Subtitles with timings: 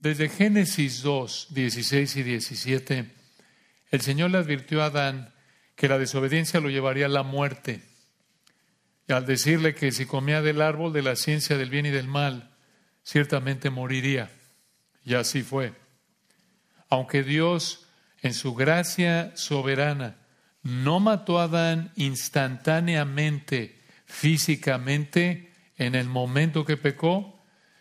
[0.00, 3.10] Desde Génesis 2, 16 y 17,
[3.90, 5.34] el Señor le advirtió a Adán
[5.74, 7.82] que la desobediencia lo llevaría a la muerte.
[9.08, 12.06] Y al decirle que si comía del árbol de la ciencia del bien y del
[12.06, 12.54] mal,
[13.02, 14.30] ciertamente moriría.
[15.04, 15.72] Y así fue.
[16.90, 17.88] Aunque Dios,
[18.22, 20.16] en su gracia soberana,
[20.62, 27.37] no mató a Adán instantáneamente, físicamente, en el momento que pecó,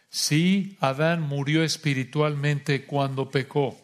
[0.09, 3.77] sí, Adán murió espiritualmente cuando pecó.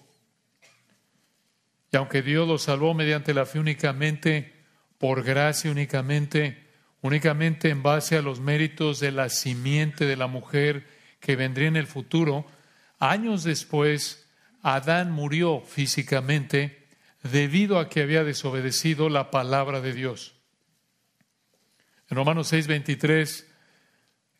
[1.92, 4.54] Y aunque Dios lo salvó mediante la fe únicamente,
[4.98, 6.68] por gracia únicamente,
[7.02, 10.88] únicamente en base a los méritos de la simiente de la mujer
[11.20, 12.48] que vendría en el futuro,
[13.00, 14.28] años después,
[14.62, 16.88] Adán murió físicamente
[17.22, 20.36] debido a que había desobedecido la palabra de Dios.
[22.10, 23.46] En Romanos 6:23,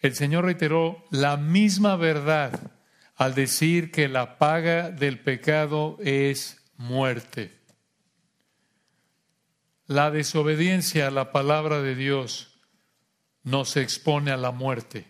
[0.04, 2.74] el Señor reiteró la misma verdad
[3.16, 7.58] al decir que la paga del pecado es muerte.
[9.88, 12.60] La desobediencia a la palabra de Dios
[13.44, 15.08] nos expone a la muerte.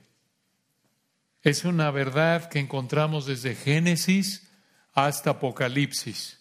[1.41, 4.47] Es una verdad que encontramos desde Génesis
[4.93, 6.39] hasta Apocalipsis.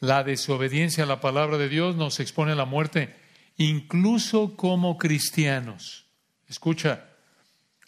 [0.00, 3.16] La desobediencia a la palabra de Dios nos expone a la muerte,
[3.56, 6.04] incluso como cristianos.
[6.46, 7.13] Escucha,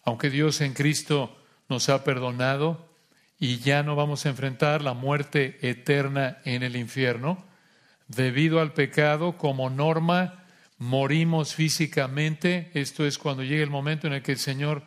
[0.06, 1.36] aunque Dios en Cristo
[1.68, 2.88] nos ha perdonado
[3.38, 7.44] y ya no vamos a enfrentar la muerte eterna en el infierno,
[8.06, 10.44] debido al pecado como norma,
[10.78, 12.70] morimos físicamente.
[12.74, 14.84] Esto es cuando llega el momento en el que el Señor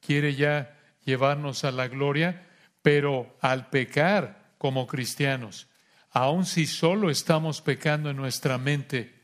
[0.00, 2.46] quiere ya llevarnos a la gloria,
[2.80, 5.68] pero al pecar como cristianos,
[6.12, 9.20] aun si solo estamos pecando en nuestra mente,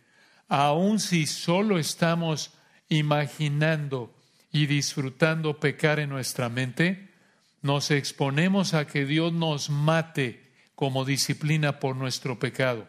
[0.46, 2.52] aun si solo estamos
[2.91, 4.17] imaginando
[4.59, 7.11] y disfrutando pecar en nuestra mente,
[7.62, 12.89] nos exponemos a que Dios nos mate como disciplina por nuestro pecado.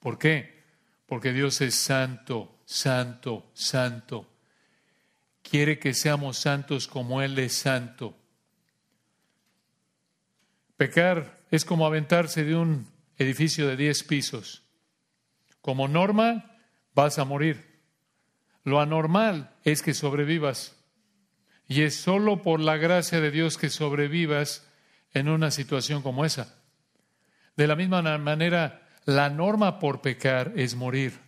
[0.00, 0.64] ¿Por qué?
[1.06, 4.28] Porque Dios es santo, santo, santo.
[5.42, 8.18] Quiere que seamos santos como Él es santo.
[10.76, 14.64] Pecar es como aventarse de un edificio de 10 pisos.
[15.60, 16.58] Como norma,
[16.96, 17.73] vas a morir.
[18.64, 20.74] Lo anormal es que sobrevivas.
[21.68, 24.66] Y es solo por la gracia de Dios que sobrevivas
[25.12, 26.54] en una situación como esa.
[27.56, 31.20] De la misma manera, la norma por pecar es morir.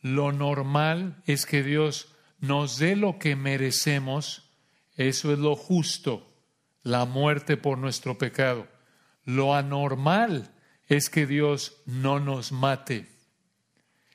[0.00, 2.08] Lo normal es que Dios
[2.40, 4.50] nos dé lo que merecemos.
[4.96, 6.34] Eso es lo justo,
[6.82, 8.66] la muerte por nuestro pecado.
[9.24, 10.50] Lo anormal
[10.88, 13.08] es que Dios no nos mate,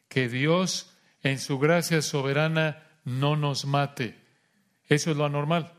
[0.09, 0.96] que Dios
[1.31, 4.15] en su gracia soberana no nos mate.
[4.87, 5.73] Eso es lo anormal.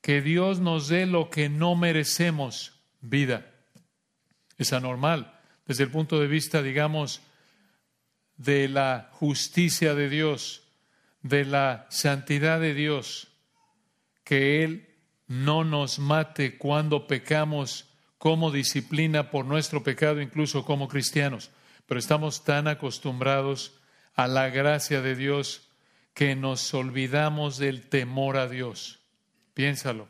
[0.00, 3.50] Que Dios nos dé lo que no merecemos, vida.
[4.58, 5.34] Es anormal
[5.66, 7.22] desde el punto de vista, digamos,
[8.36, 10.62] de la justicia de Dios,
[11.22, 13.28] de la santidad de Dios,
[14.24, 14.88] que Él
[15.26, 17.86] no nos mate cuando pecamos
[18.18, 21.50] como disciplina por nuestro pecado, incluso como cristianos.
[21.86, 23.78] Pero estamos tan acostumbrados
[24.14, 25.68] a la gracia de Dios
[26.14, 29.00] que nos olvidamos del temor a Dios.
[29.54, 30.08] Piénsalo.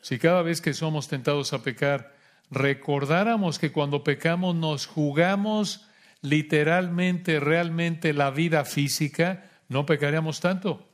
[0.00, 2.14] Si cada vez que somos tentados a pecar,
[2.50, 5.86] recordáramos que cuando pecamos nos jugamos
[6.20, 10.88] literalmente, realmente la vida física, no pecaríamos tanto.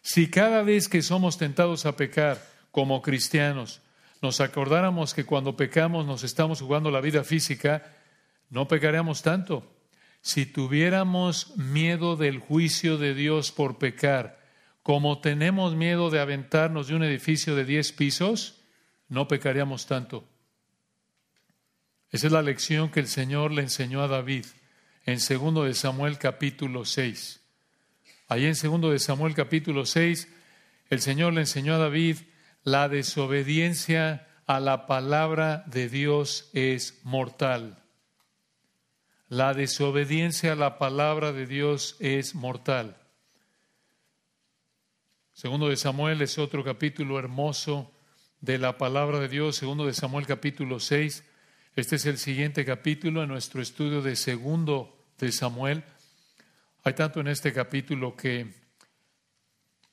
[0.00, 3.82] Si cada vez que somos tentados a pecar como cristianos,
[4.22, 7.82] nos acordáramos que cuando pecamos nos estamos jugando la vida física,
[8.48, 9.75] no pecaríamos tanto.
[10.26, 14.44] Si tuviéramos miedo del juicio de Dios por pecar,
[14.82, 18.60] como tenemos miedo de aventarnos de un edificio de diez pisos,
[19.08, 20.28] no pecaríamos tanto.
[22.10, 24.46] Esa es la lección que el Señor le enseñó a David
[25.04, 27.40] en 2 de Samuel capítulo 6.
[28.26, 30.26] Allí en 2 de Samuel capítulo 6,
[30.90, 32.16] el Señor le enseñó a David
[32.64, 37.85] la desobediencia a la palabra de Dios es mortal.
[39.28, 42.96] La desobediencia a la palabra de Dios es mortal.
[45.32, 47.92] Segundo de Samuel es otro capítulo hermoso
[48.40, 51.24] de la palabra de Dios, segundo de Samuel capítulo 6.
[51.74, 55.82] Este es el siguiente capítulo en nuestro estudio de segundo de Samuel.
[56.84, 58.54] Hay tanto en este capítulo que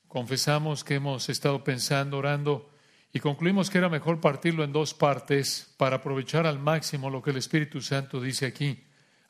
[0.06, 2.70] confesamos que hemos estado pensando, orando,
[3.12, 7.30] y concluimos que era mejor partirlo en dos partes para aprovechar al máximo lo que
[7.30, 8.83] el Espíritu Santo dice aquí.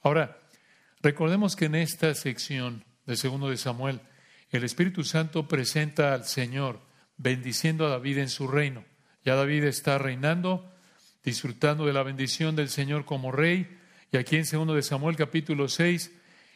[0.04, 0.36] Ahora,
[1.00, 4.02] recordemos que en esta sección de segundo de Samuel,
[4.50, 6.78] el Espíritu Santo presenta al Señor
[7.16, 8.84] bendiciendo a David en su reino.
[9.24, 10.70] Ya David está reinando,
[11.24, 13.78] disfrutando de la bendición del Señor como rey.
[14.12, 16.12] Y aquí en 2 de Samuel capítulo 6,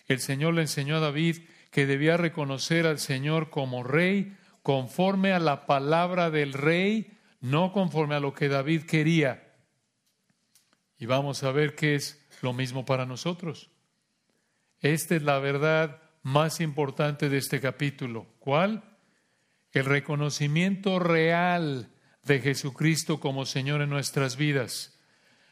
[0.09, 1.39] el Señor le enseñó a David
[1.71, 8.15] que debía reconocer al Señor como rey conforme a la palabra del rey, no conforme
[8.15, 9.55] a lo que David quería.
[10.99, 13.71] Y vamos a ver qué es lo mismo para nosotros.
[14.81, 18.27] Esta es la verdad más importante de este capítulo.
[18.39, 18.85] ¿Cuál?
[19.73, 21.91] El reconocimiento real
[22.25, 24.99] de Jesucristo como Señor en nuestras vidas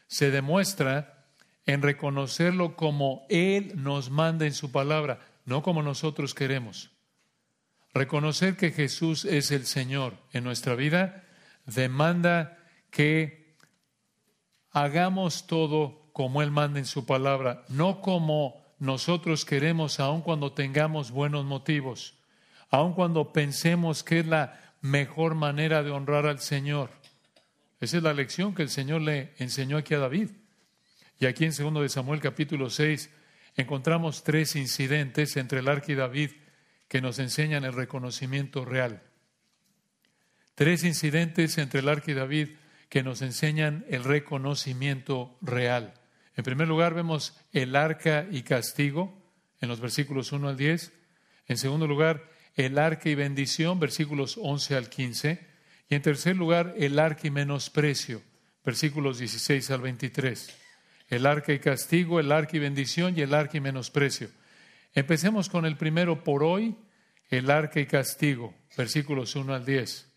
[0.07, 1.25] se demuestra
[1.65, 6.91] en reconocerlo como Él nos manda en su palabra, no como nosotros queremos.
[7.93, 11.25] Reconocer que Jesús es el Señor en nuestra vida
[11.65, 12.57] demanda
[12.89, 13.55] que
[14.71, 21.11] hagamos todo como Él manda en su palabra, no como nosotros queremos, aun cuando tengamos
[21.11, 22.15] buenos motivos,
[22.71, 26.89] aun cuando pensemos que es la mejor manera de honrar al Señor.
[27.79, 30.31] Esa es la lección que el Señor le enseñó aquí a David.
[31.19, 33.11] Y aquí en 2 de Samuel capítulo 6
[33.55, 36.31] encontramos tres incidentes entre el arca y David
[36.87, 39.03] que nos enseñan el reconocimiento real.
[40.55, 42.49] Tres incidentes entre el arca y David
[42.89, 45.93] que nos enseñan el reconocimiento real.
[46.37, 49.11] En primer lugar, vemos el arca y castigo
[49.59, 50.93] en los versículos 1 al 10.
[51.47, 55.47] En segundo lugar, el arca y bendición, versículos 11 al 15.
[55.89, 58.21] Y en tercer lugar, el arca y menosprecio,
[58.63, 60.55] versículos 16 al 23.
[61.09, 64.29] El arca y castigo, el arca y bendición y el arca y menosprecio.
[64.93, 66.75] Empecemos con el primero por hoy,
[67.31, 70.07] el arca y castigo, versículos 1 al 10.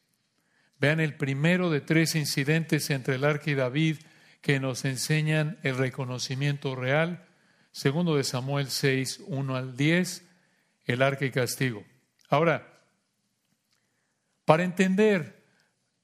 [0.78, 3.96] Vean el primero de tres incidentes entre el arca y David
[4.40, 7.26] que nos enseñan el reconocimiento real.
[7.72, 10.26] Segundo de Samuel 6, 1 al 10,
[10.87, 11.84] el arca y castigo.
[12.28, 12.81] Ahora,
[14.44, 15.44] para entender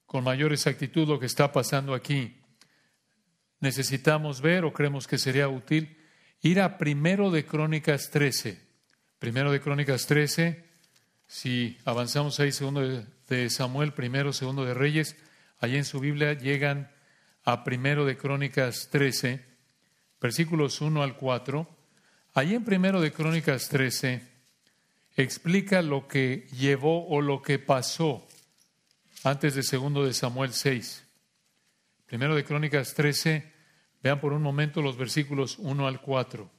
[0.04, 2.40] con mayor exactitud lo que está pasando aquí,
[3.60, 5.98] necesitamos ver, o creemos que sería útil,
[6.42, 8.64] ir a primero de Crónicas 13.
[9.18, 10.64] Primero de Crónicas 13,
[11.26, 12.82] si avanzamos ahí, segundo
[13.28, 15.16] de Samuel, primero, segundo de Reyes,
[15.58, 16.92] allí en su Biblia llegan
[17.46, 19.40] a primero de Crónicas 13,
[20.20, 21.66] versículos 1 al 4.
[22.34, 24.20] Allí en primero de Crónicas 13
[25.16, 28.26] explica lo que llevó o lo que pasó
[29.22, 31.04] antes de segundo de Samuel 6.
[32.06, 33.52] Primero de Crónicas 13,
[34.02, 36.50] vean por un momento los versículos 1 al 4.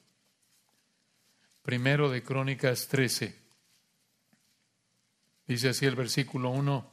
[1.63, 3.36] Primero de Crónicas 13.
[5.48, 6.92] Dice así el versículo 1,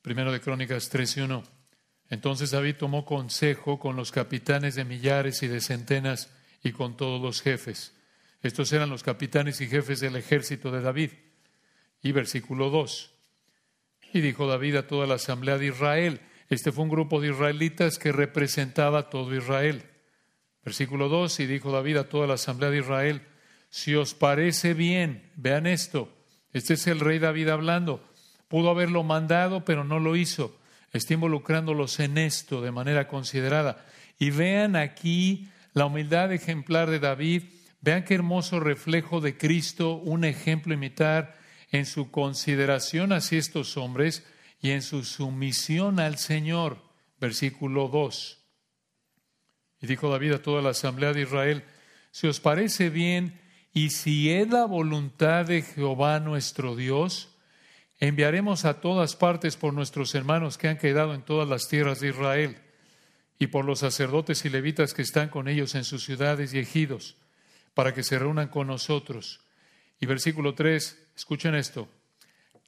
[0.00, 1.61] primero de Crónicas 13, 1.
[2.12, 6.28] Entonces David tomó consejo con los capitanes de millares y de centenas
[6.62, 7.94] y con todos los jefes.
[8.42, 11.12] Estos eran los capitanes y jefes del ejército de David.
[12.02, 13.14] Y versículo 2.
[14.12, 16.20] Y dijo David a toda la asamblea de Israel.
[16.50, 19.82] Este fue un grupo de israelitas que representaba a todo Israel.
[20.66, 21.40] Versículo 2.
[21.40, 23.22] Y dijo David a toda la asamblea de Israel,
[23.70, 26.14] si os parece bien, vean esto,
[26.52, 28.06] este es el rey David hablando.
[28.48, 30.60] Pudo haberlo mandado, pero no lo hizo.
[30.92, 33.84] Está involucrándolos en esto de manera considerada.
[34.18, 37.44] Y vean aquí la humildad ejemplar de David.
[37.80, 41.38] Vean qué hermoso reflejo de Cristo, un ejemplo imitar
[41.70, 44.24] en su consideración hacia estos hombres
[44.60, 46.78] y en su sumisión al Señor.
[47.18, 48.38] Versículo 2.
[49.80, 51.64] Y dijo David a toda la asamblea de Israel,
[52.12, 53.40] si os parece bien
[53.72, 57.31] y si es la voluntad de Jehová nuestro Dios,
[58.02, 62.08] enviaremos a todas partes por nuestros hermanos que han quedado en todas las tierras de
[62.08, 62.56] Israel
[63.38, 67.14] y por los sacerdotes y levitas que están con ellos en sus ciudades y ejidos,
[67.74, 69.38] para que se reúnan con nosotros.
[70.00, 71.88] Y versículo 3, escuchen esto,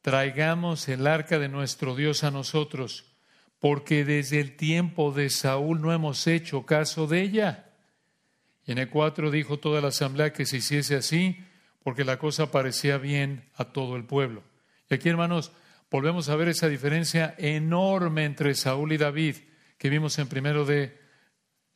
[0.03, 3.05] traigamos el arca de nuestro Dios a nosotros,
[3.59, 7.73] porque desde el tiempo de Saúl no hemos hecho caso de ella.
[8.67, 11.39] Y en el 4 dijo toda la asamblea que se hiciese así,
[11.83, 14.45] porque la cosa parecía bien a todo el pueblo.
[14.91, 15.53] Y aquí, hermanos,
[15.91, 19.37] volvemos a ver esa diferencia enorme entre Saúl y David
[19.79, 20.99] que vimos en primero de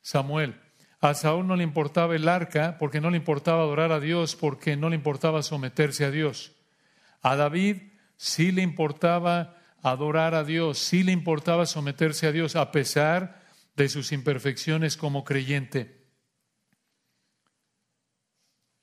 [0.01, 0.61] Samuel.
[1.01, 4.77] A Saúl no le importaba el arca porque no le importaba adorar a Dios, porque
[4.77, 6.57] no le importaba someterse a Dios.
[7.23, 12.73] A David sí le importaba adorar a Dios, sí le importaba someterse a Dios a
[12.73, 13.43] pesar
[13.77, 16.09] de sus imperfecciones como creyente.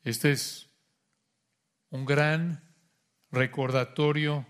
[0.03, 0.69] Este es
[1.89, 2.64] un gran
[3.35, 4.47] recordatorio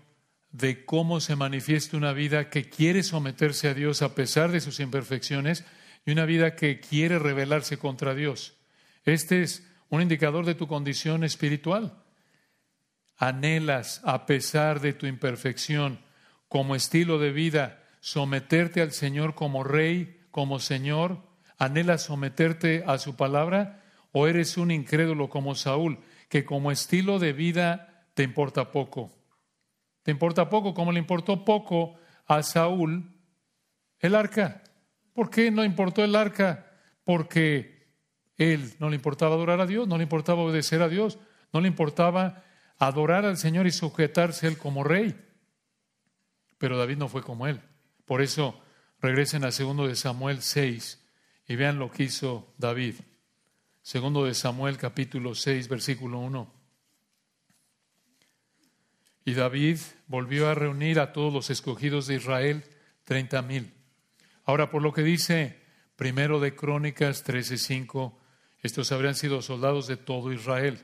[0.52, 4.80] de cómo se manifiesta una vida que quiere someterse a Dios a pesar de sus
[4.80, 5.64] imperfecciones
[6.06, 8.54] y una vida que quiere rebelarse contra Dios.
[9.04, 12.02] Este es un indicador de tu condición espiritual.
[13.18, 16.00] Anhelas, a pesar de tu imperfección,
[16.48, 21.18] como estilo de vida, someterte al Señor como rey, como Señor?
[21.58, 23.82] ¿Anhelas someterte a su palabra?
[24.12, 29.12] ¿O eres un incrédulo como Saúl, que como estilo de vida te importa poco?
[30.02, 33.12] Te importa poco, como le importó poco a Saúl
[33.98, 34.62] el arca.
[35.12, 36.66] ¿Por qué no importó el arca?
[37.04, 37.90] Porque
[38.38, 41.18] él no le importaba adorar a Dios, no le importaba obedecer a Dios,
[41.52, 42.42] no le importaba
[42.78, 45.14] adorar al Señor y sujetarse él como rey.
[46.56, 47.60] Pero David no fue como él.
[48.06, 48.58] Por eso
[48.98, 51.06] regresen a segundo de Samuel 6
[51.48, 52.94] y vean lo que hizo David.
[53.82, 56.55] Segundo de Samuel capítulo 6 versículo 1.
[59.26, 62.62] Y David volvió a reunir a todos los escogidos de Israel,
[63.04, 63.74] treinta mil.
[64.44, 65.58] Ahora, por lo que dice
[65.96, 68.20] primero de Crónicas 13:5,
[68.62, 70.78] estos habrían sido soldados de todo Israel.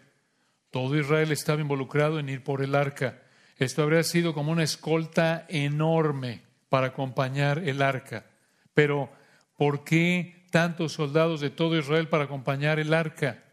[0.72, 3.22] Todo Israel estaba involucrado en ir por el arca.
[3.58, 8.26] Esto habría sido como una escolta enorme para acompañar el arca.
[8.74, 9.12] Pero,
[9.56, 13.44] ¿por qué tantos soldados de todo Israel para acompañar el arca?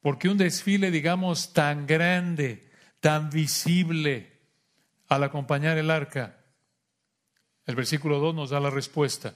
[0.00, 2.67] ¿Por qué un desfile, digamos, tan grande?
[3.00, 4.32] Tan visible
[5.08, 6.38] al acompañar el arca?
[7.66, 9.34] El versículo 2 nos da la respuesta.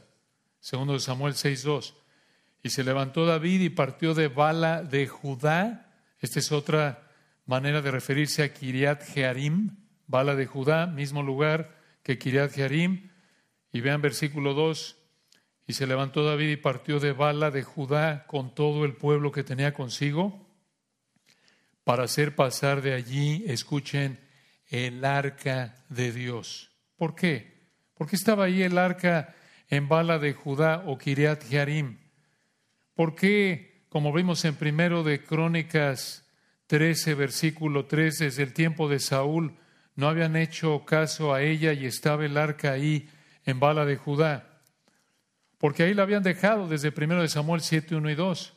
[0.60, 1.94] Segundo de Samuel 6.2.
[2.62, 5.92] Y se levantó David y partió de Bala de Judá.
[6.20, 7.10] Esta es otra
[7.44, 9.76] manera de referirse a Kiriat Jearim,
[10.06, 13.10] Bala de Judá, mismo lugar que Kiriat Jearim.
[13.72, 14.96] Y vean versículo 2.
[15.66, 19.44] Y se levantó David y partió de Bala de Judá con todo el pueblo que
[19.44, 20.51] tenía consigo
[21.84, 24.18] para hacer pasar de allí, escuchen,
[24.68, 26.70] el arca de Dios.
[26.96, 27.68] ¿Por qué?
[27.94, 29.34] Porque estaba ahí el arca
[29.68, 31.98] en Bala de Judá o Kiriat Jearim.
[32.94, 36.26] ¿Por qué, como vimos en primero de Crónicas
[36.68, 39.56] 13, versículo 3, desde el tiempo de Saúl,
[39.94, 43.08] no habían hecho caso a ella y estaba el arca ahí
[43.44, 44.60] en Bala de Judá?
[45.58, 48.54] Porque ahí la habían dejado desde primero de Samuel 7, 1 y 2.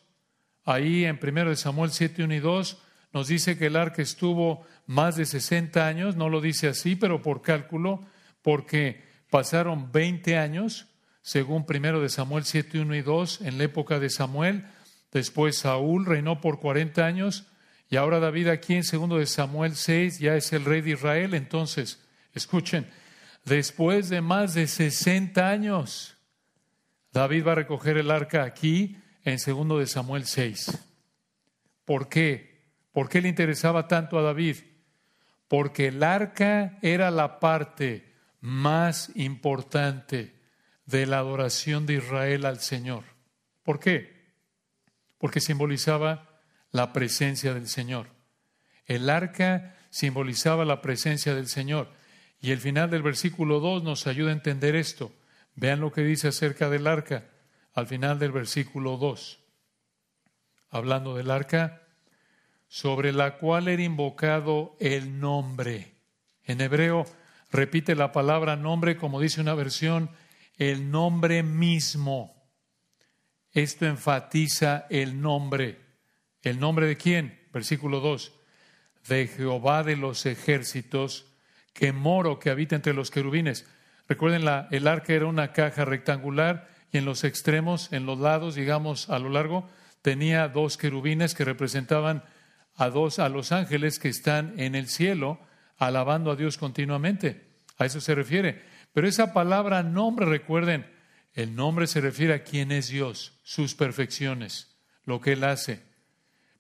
[0.63, 2.81] Ahí en primero de Samuel 7, 1 y 2
[3.15, 7.21] nos dice que el arca estuvo más de 60 años, no lo dice así, pero
[7.21, 8.01] por cálculo,
[8.41, 10.87] porque pasaron 20 años,
[11.21, 14.65] según primero de Samuel 7, 1 y 2, en la época de Samuel.
[15.13, 17.47] Después Saúl reinó por 40 años
[17.89, 21.35] y ahora David aquí en segundo de Samuel 6 ya es el rey de Israel.
[21.35, 22.85] Entonces, escuchen,
[23.45, 26.17] después de más de 60 años,
[27.13, 30.85] David va a recoger el arca aquí en segundo de Samuel 6.
[31.85, 32.54] ¿Por qué?
[32.95, 34.55] ¿Por qué le interesaba tanto a David?
[35.49, 40.39] Porque el arca era la parte más importante
[40.85, 43.03] de la adoración de Israel al Señor.
[43.63, 44.31] ¿Por qué?
[45.17, 46.39] Porque simbolizaba
[46.71, 48.11] la presencia del Señor.
[48.85, 51.91] El arca simbolizaba la presencia del Señor.
[52.39, 55.11] Y el final del versículo 2 nos ayuda a entender esto.
[55.53, 57.25] Vean lo que dice acerca del arca
[57.73, 59.43] al final del versículo 2.
[60.69, 61.84] Hablando del arca,
[62.67, 65.95] sobre la cual era invocado el nombre.
[66.43, 67.05] En hebreo
[67.51, 70.09] repite la palabra nombre como dice una versión,
[70.57, 72.49] el nombre mismo.
[73.51, 75.79] Esto enfatiza el nombre.
[76.41, 77.39] ¿El nombre de quién?
[77.53, 78.33] Versículo 2.
[79.07, 81.33] De Jehová de los ejércitos,
[81.73, 83.65] que moro que habita entre los querubines.
[84.07, 88.55] Recuerden, la, el arca era una caja rectangular y en los extremos, en los lados,
[88.55, 89.67] digamos, a lo largo,
[90.01, 92.23] tenía dos querubines que representaban
[92.75, 95.39] a dos, a los ángeles que están en el cielo
[95.77, 97.45] alabando a Dios continuamente.
[97.77, 98.61] A eso se refiere.
[98.93, 100.85] Pero esa palabra nombre, recuerden,
[101.33, 105.83] el nombre se refiere a quién es Dios, sus perfecciones, lo que Él hace.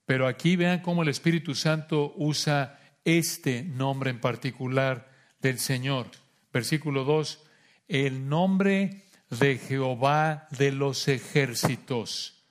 [0.05, 6.07] Pero aquí vean cómo el Espíritu Santo usa este nombre en particular del Señor.
[6.51, 7.43] Versículo 2,
[7.87, 12.43] el nombre de Jehová de los ejércitos.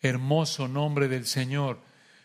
[0.00, 1.80] Hermoso nombre del Señor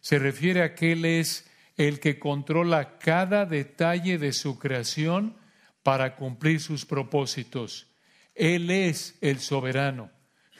[0.07, 5.35] se refiere a que Él es el que controla cada detalle de su creación
[5.83, 7.87] para cumplir sus propósitos.
[8.33, 10.09] Él es el soberano,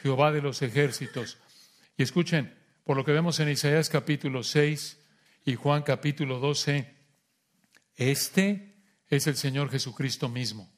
[0.02, 1.38] Jehová de los ejércitos.
[1.96, 5.00] Y escuchen, por lo que vemos en Isaías capítulo 6
[5.46, 6.94] y Juan capítulo 12,
[7.96, 8.74] este
[9.08, 10.70] es el Señor Jesucristo mismo.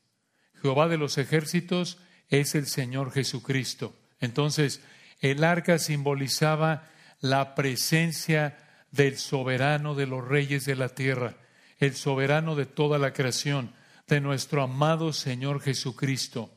[0.63, 1.99] Jehová de los ejércitos
[2.29, 3.99] es el Señor Jesucristo.
[4.21, 4.81] Entonces,
[5.19, 6.89] el arca simbolizaba
[7.21, 8.59] la presencia
[8.91, 11.37] del soberano de los reyes de la tierra,
[11.79, 13.73] el soberano de toda la creación,
[14.07, 16.51] de nuestro amado Señor Jesucristo.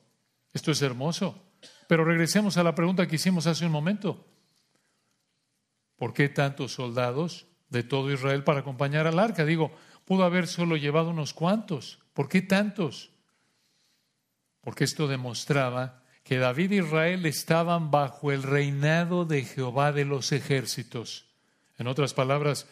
[0.53, 1.43] Esto es hermoso.
[1.87, 4.25] Pero regresemos a la pregunta que hicimos hace un momento.
[5.97, 9.45] ¿Por qué tantos soldados de todo Israel para acompañar al arca?
[9.45, 9.71] Digo,
[10.05, 11.99] pudo haber solo llevado unos cuantos.
[12.13, 13.13] ¿Por qué tantos?
[14.63, 20.31] porque esto demostraba que David e Israel estaban bajo el reinado de Jehová de los
[20.31, 21.25] ejércitos.
[21.77, 22.67] En otras palabras,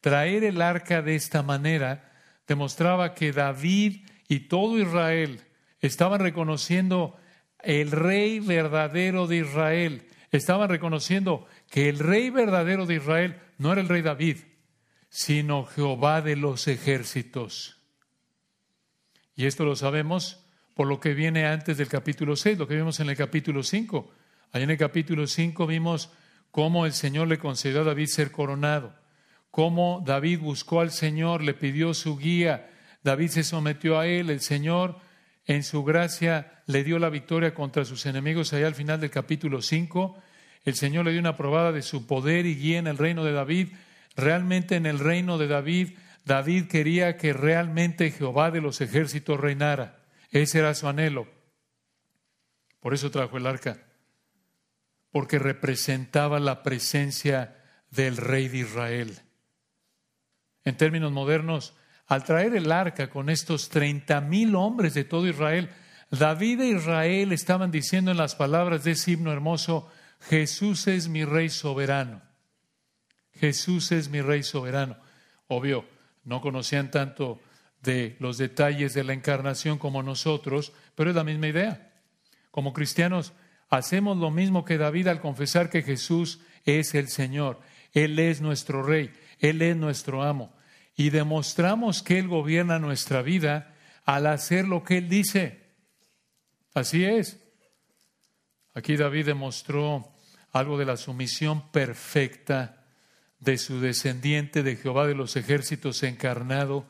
[0.00, 2.12] traer el arca de esta manera
[2.46, 5.42] demostraba que David y todo Israel
[5.80, 7.16] estaban reconociendo
[7.62, 13.80] el rey verdadero de Israel, estaban reconociendo que el rey verdadero de Israel no era
[13.80, 14.38] el rey David,
[15.08, 17.80] sino Jehová de los ejércitos.
[19.36, 20.44] Y esto lo sabemos
[20.78, 24.12] por lo que viene antes del capítulo 6, lo que vimos en el capítulo 5.
[24.52, 26.08] Allí en el capítulo 5 vimos
[26.52, 28.94] cómo el Señor le concedió a David ser coronado,
[29.50, 32.70] cómo David buscó al Señor, le pidió su guía,
[33.02, 35.00] David se sometió a él, el Señor
[35.46, 39.62] en su gracia le dio la victoria contra sus enemigos allá al final del capítulo
[39.62, 40.16] 5.
[40.64, 43.32] El Señor le dio una probada de su poder y guía en el reino de
[43.32, 43.70] David.
[44.14, 45.94] Realmente en el reino de David,
[46.24, 49.97] David quería que realmente Jehová de los ejércitos reinara.
[50.30, 51.26] Ese era su anhelo.
[52.80, 53.82] Por eso trajo el arca,
[55.10, 57.56] porque representaba la presencia
[57.90, 59.18] del rey de Israel.
[60.64, 61.74] En términos modernos,
[62.06, 65.70] al traer el arca con estos treinta mil hombres de todo Israel,
[66.10, 71.24] David e Israel estaban diciendo en las palabras de ese himno hermoso, Jesús es mi
[71.24, 72.22] rey soberano.
[73.34, 74.96] Jesús es mi rey soberano.
[75.46, 75.86] Obvio,
[76.24, 77.40] no conocían tanto
[77.88, 81.90] de los detalles de la encarnación como nosotros, pero es la misma idea.
[82.50, 83.32] Como cristianos,
[83.70, 87.60] hacemos lo mismo que David al confesar que Jesús es el Señor,
[87.94, 90.54] Él es nuestro Rey, Él es nuestro amo,
[90.96, 95.62] y demostramos que Él gobierna nuestra vida al hacer lo que Él dice.
[96.74, 97.42] Así es.
[98.74, 100.12] Aquí David demostró
[100.52, 102.84] algo de la sumisión perfecta
[103.40, 106.86] de su descendiente de Jehová de los ejércitos encarnado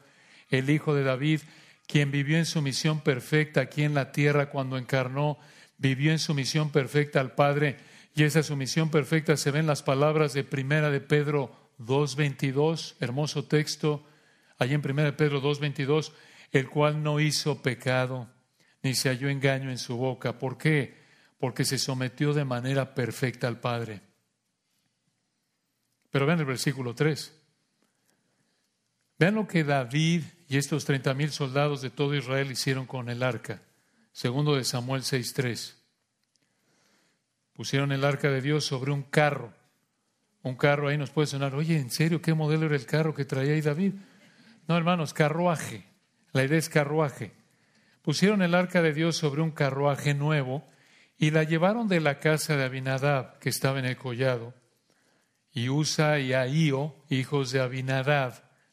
[0.51, 1.41] el Hijo de David,
[1.87, 5.39] quien vivió en su misión perfecta aquí en la tierra cuando encarnó,
[5.79, 7.77] vivió en su misión perfecta al Padre,
[8.15, 13.45] y esa sumisión perfecta se ve en las palabras de Primera de Pedro 2.22, hermoso
[13.45, 14.05] texto,
[14.59, 16.13] allí en Primera de Pedro 2.22,
[16.51, 18.29] el cual no hizo pecado,
[18.83, 20.39] ni se halló engaño en su boca.
[20.39, 20.99] ¿Por qué?
[21.39, 24.01] Porque se sometió de manera perfecta al Padre.
[26.11, 27.35] Pero vean el versículo 3.
[29.19, 33.23] Vean lo que David y estos treinta mil soldados de todo Israel hicieron con el
[33.23, 33.61] arca.
[34.13, 35.75] Segundo de Samuel 6.3.
[37.53, 39.53] Pusieron el arca de Dios sobre un carro.
[40.43, 43.27] Un carro ahí nos puede sonar, oye, ¿en serio qué modelo era el carro que
[43.27, 43.93] traía ahí David?
[44.67, 45.85] No, hermanos, carruaje.
[46.33, 47.33] La idea es carruaje.
[48.01, 50.67] Pusieron el arca de Dios sobre un carruaje nuevo
[51.19, 54.55] y la llevaron de la casa de Abinadab, que estaba en el collado.
[55.53, 58.33] Y Usa y Ahío, hijos de Abinadab,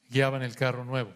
[0.09, 1.13] guiaban el carro nuevo.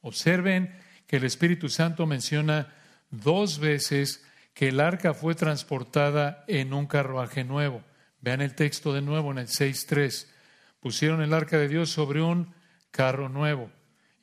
[0.00, 0.74] Observen
[1.06, 2.72] que el Espíritu Santo menciona
[3.10, 7.82] dos veces que el arca fue transportada en un carruaje nuevo.
[8.20, 10.26] Vean el texto de nuevo en el 6.3.
[10.80, 12.54] Pusieron el arca de Dios sobre un
[12.90, 13.70] carro nuevo.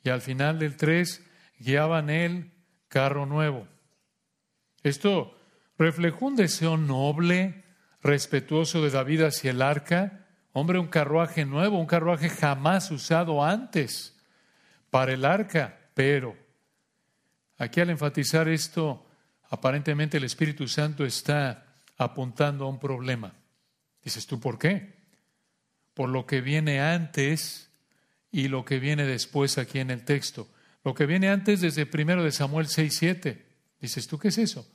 [0.02, 1.24] Y al final del 3
[1.58, 2.52] guiaban el
[2.88, 3.66] carro nuevo.
[4.82, 5.38] Esto
[5.78, 7.64] reflejó un deseo noble,
[8.02, 10.26] respetuoso de David hacia el arca.
[10.52, 14.15] Hombre, un carruaje nuevo, un carruaje jamás usado antes
[14.96, 16.34] para el arca, pero
[17.58, 19.06] aquí al enfatizar esto,
[19.50, 21.66] aparentemente el Espíritu Santo está
[21.98, 23.34] apuntando a un problema.
[24.02, 24.94] Dices tú, ¿por qué?
[25.92, 27.70] Por lo que viene antes
[28.32, 30.48] y lo que viene después aquí en el texto.
[30.82, 33.42] Lo que viene antes desde primero de Samuel 6.7.
[33.78, 34.66] Dices tú, ¿qué es eso?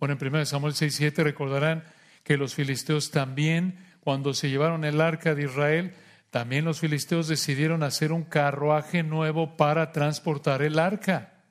[0.00, 1.84] Bueno, en primero de Samuel 6.7 recordarán
[2.24, 5.94] que los filisteos también, cuando se llevaron el arca de Israel,
[6.30, 11.44] también los filisteos decidieron hacer un carruaje nuevo para transportar el arca.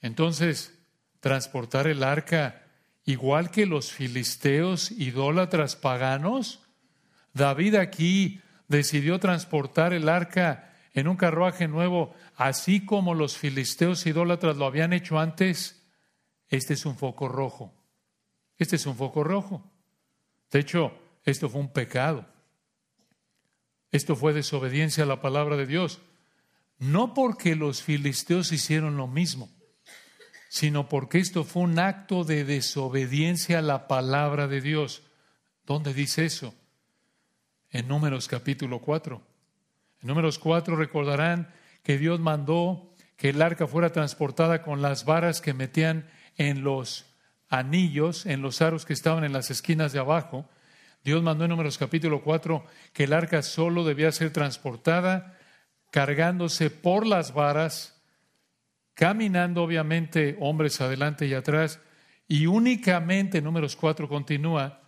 [0.00, 0.76] Entonces,
[1.20, 2.62] transportar el arca
[3.04, 6.60] igual que los filisteos idólatras paganos,
[7.32, 14.56] David aquí decidió transportar el arca en un carruaje nuevo, así como los filisteos idólatras
[14.56, 15.84] lo habían hecho antes.
[16.48, 17.74] Este es un foco rojo.
[18.56, 19.72] Este es un foco rojo.
[20.50, 22.33] De hecho, esto fue un pecado.
[23.94, 26.00] Esto fue desobediencia a la palabra de Dios.
[26.80, 29.48] No porque los filisteos hicieron lo mismo,
[30.48, 35.04] sino porque esto fue un acto de desobediencia a la palabra de Dios.
[35.64, 36.56] ¿Dónde dice eso?
[37.70, 39.22] En Números capítulo 4.
[40.02, 41.54] En Números 4 recordarán
[41.84, 47.06] que Dios mandó que el arca fuera transportada con las varas que metían en los
[47.48, 50.48] anillos, en los aros que estaban en las esquinas de abajo,
[51.04, 55.38] Dios mandó en Números capítulo 4 que el arca solo debía ser transportada
[55.90, 57.94] cargándose por las varas
[58.94, 61.80] caminando obviamente hombres adelante y atrás,
[62.26, 64.80] y únicamente, números 4 continúa,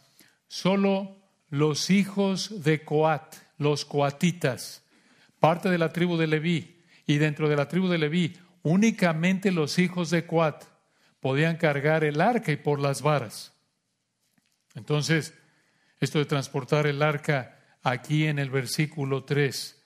[0.46, 1.18] solo
[1.50, 4.85] los hijos de Coat, los coatitas,
[5.38, 9.79] parte de la tribu de Leví, y dentro de la tribu de Leví, únicamente los
[9.79, 10.64] hijos de Coat
[11.20, 13.52] podían cargar el arca y por las varas.
[14.74, 15.35] Entonces,
[16.00, 19.85] esto de transportar el arca aquí en el versículo 3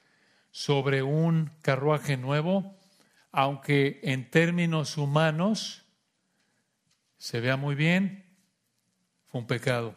[0.51, 2.79] sobre un carruaje nuevo,
[3.31, 5.85] aunque en términos humanos
[7.19, 8.25] se vea muy bien,
[9.27, 9.95] fue un pecado.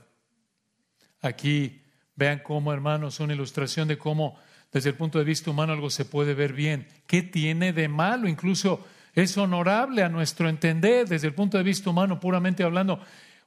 [1.22, 1.84] Aquí
[2.16, 4.38] vean cómo, hermanos, una ilustración de cómo
[4.72, 6.88] desde el punto de vista humano algo se puede ver bien.
[7.08, 8.28] ¿Qué tiene de malo?
[8.28, 13.00] Incluso es honorable a nuestro entender desde el punto de vista humano, puramente hablando.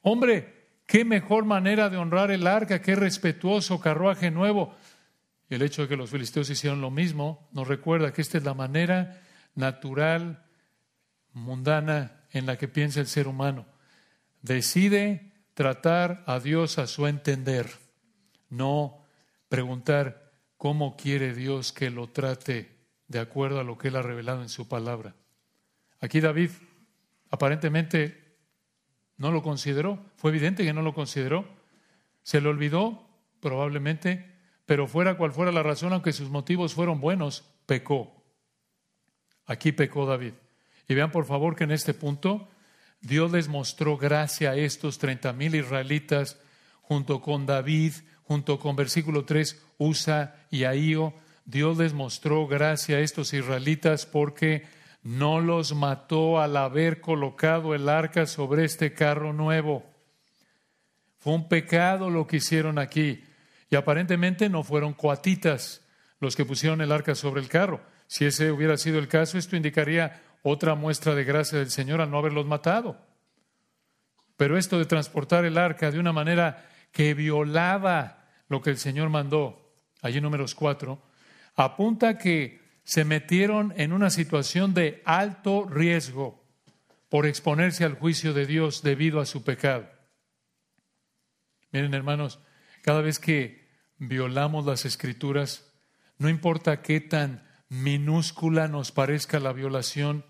[0.03, 0.56] Hombre,
[0.87, 4.75] qué mejor manera de honrar el arca, qué respetuoso carruaje nuevo.
[5.49, 8.45] Y el hecho de que los filisteos hicieron lo mismo nos recuerda que esta es
[8.45, 9.21] la manera
[9.55, 10.45] natural,
[11.33, 13.67] mundana en la que piensa el ser humano.
[14.43, 17.71] Decide tratar a Dios a su entender,
[18.49, 19.05] no
[19.49, 22.77] preguntar cómo quiere Dios que lo trate
[23.09, 25.15] de acuerdo a lo que Él ha revelado en su palabra.
[26.01, 26.51] Aquí David
[27.31, 28.26] aparentemente
[29.19, 31.49] no lo consideró, fue evidente que no lo consideró,
[32.23, 33.07] se le olvidó
[33.41, 34.35] probablemente,
[34.67, 38.13] pero fuera cual fuera la razón, aunque sus motivos fueron buenos, pecó.
[39.47, 40.33] Aquí pecó David.
[40.89, 42.49] Y vean por favor que en este punto
[43.01, 46.41] Dios les mostró gracia a estos treinta mil israelitas
[46.83, 47.93] junto con David,
[48.25, 51.15] junto con versículo 3, Usa y Ahío.
[51.45, 54.67] Dios les mostró gracia a estos israelitas porque
[55.07, 59.85] no los mató al haber colocado el arca sobre este carro nuevo.
[61.19, 63.23] Fue un pecado lo que hicieron aquí.
[63.71, 65.81] Y aparentemente no fueron coatitas
[66.19, 67.81] los que pusieron el arca sobre el carro.
[68.09, 72.11] Si ese hubiera sido el caso, esto indicaría otra muestra de gracia del Señor al
[72.11, 72.99] no haberlos matado.
[74.37, 79.09] Pero esto de transportar el arca de una manera que violaba lo que el Señor
[79.09, 79.71] mandó,
[80.03, 81.01] allí números cuatro,
[81.55, 86.41] apunta que se metieron en una situación de alto riesgo
[87.09, 89.91] por exponerse al juicio de Dios debido a su pecado.
[91.73, 92.39] Miren, hermanos,
[92.83, 93.67] cada vez que
[93.99, 95.69] violamos las escrituras,
[96.19, 100.25] no importa qué tan minúscula nos parezca la violación,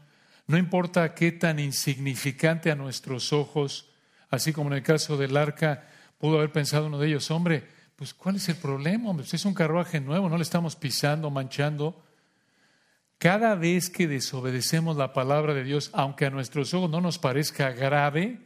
[0.46, 3.90] no importa qué tan insignificante a nuestros ojos,
[4.30, 8.14] así como en el caso del arca, pudo haber pensado uno de ellos, hombre, pues
[8.14, 9.10] ¿cuál es el problema?
[9.10, 9.24] Hombre?
[9.24, 12.05] Pues, es un carruaje nuevo, no le estamos pisando, manchando.
[13.18, 17.70] Cada vez que desobedecemos la palabra de Dios, aunque a nuestros ojos no nos parezca
[17.70, 18.40] grave,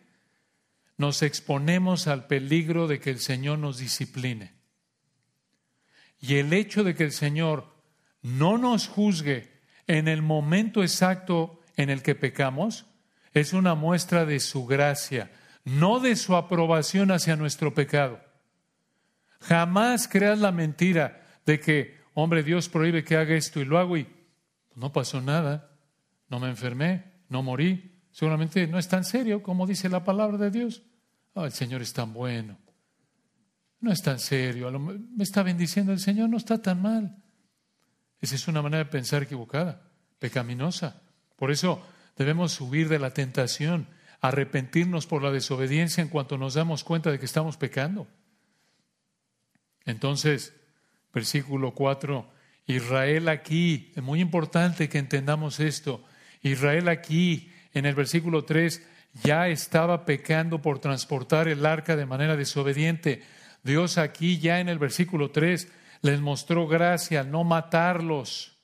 [0.97, 4.53] nos exponemos al peligro de que el Señor nos discipline.
[6.21, 7.75] Y el hecho de que el Señor
[8.23, 9.51] no nos juzgue
[9.87, 12.87] en el momento exacto en el que pecamos
[13.33, 15.31] es una muestra de su gracia,
[15.65, 18.21] no de su aprobación hacia nuestro pecado.
[19.41, 23.97] Jamás creas la mentira de que, hombre, Dios prohíbe que haga esto y lo hago
[23.97, 24.07] y
[24.75, 25.71] no pasó nada,
[26.29, 28.01] no me enfermé, no morí.
[28.13, 30.83] Seguramente no es tan serio como dice la palabra de Dios.
[31.35, 32.59] Oh, el Señor es tan bueno.
[33.81, 34.71] No es tan serio.
[34.71, 37.17] Me está bendiciendo el Señor, no está tan mal.
[38.21, 39.83] Esa es una manera de pensar equivocada,
[40.19, 41.03] pecaminosa.
[41.37, 41.83] Por eso
[42.17, 43.89] debemos huir de la tentación,
[44.21, 48.07] arrepentirnos por la desobediencia en cuanto nos damos cuenta de que estamos pecando.
[49.87, 50.55] Entonces,
[51.15, 52.31] versículo 4,
[52.67, 56.05] Israel aquí, es muy importante que entendamos esto,
[56.43, 58.87] Israel aquí, en el versículo 3,
[59.23, 63.23] ya estaba pecando por transportar el arca de manera desobediente.
[63.63, 65.69] Dios aquí ya en el versículo 3
[66.03, 68.57] les mostró gracia al no matarlos,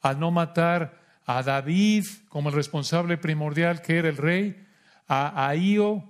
[0.00, 4.66] al no matar a David como el responsable primordial que era el rey,
[5.08, 6.04] a Ahío,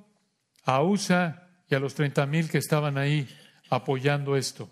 [0.64, 3.29] a Usa y a los treinta mil que estaban ahí
[3.71, 4.69] apoyando esto.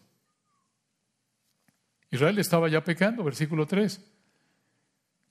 [2.13, 3.99] Israel estaba ya pecando, versículo 3,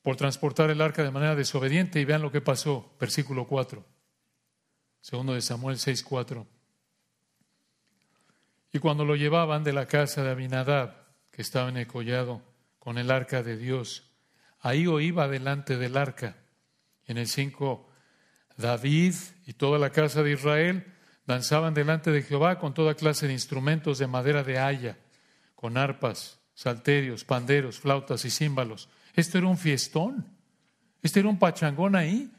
[0.02, 2.02] por transportar el arca de manera desobediente.
[2.02, 3.86] Y vean lo que pasó, versículo 4,
[5.00, 6.48] segundo de Samuel 6, 4.
[8.74, 10.96] Y cuando lo llevaban de la casa de Abinadab,
[11.30, 12.42] que estaba en el collado
[12.80, 14.12] con el arca de Dios,
[14.60, 16.38] ahí iba delante del arca.
[17.06, 17.88] En el 5,
[18.58, 19.14] David
[19.46, 20.92] y toda la casa de Israel
[21.28, 24.98] danzaban delante de Jehová con toda clase de instrumentos de madera de haya,
[25.54, 28.88] con arpas, salterios, panderos, flautas y címbalos.
[29.16, 30.28] Esto era un fiestón.
[31.02, 32.30] Esto era un pachangón ahí.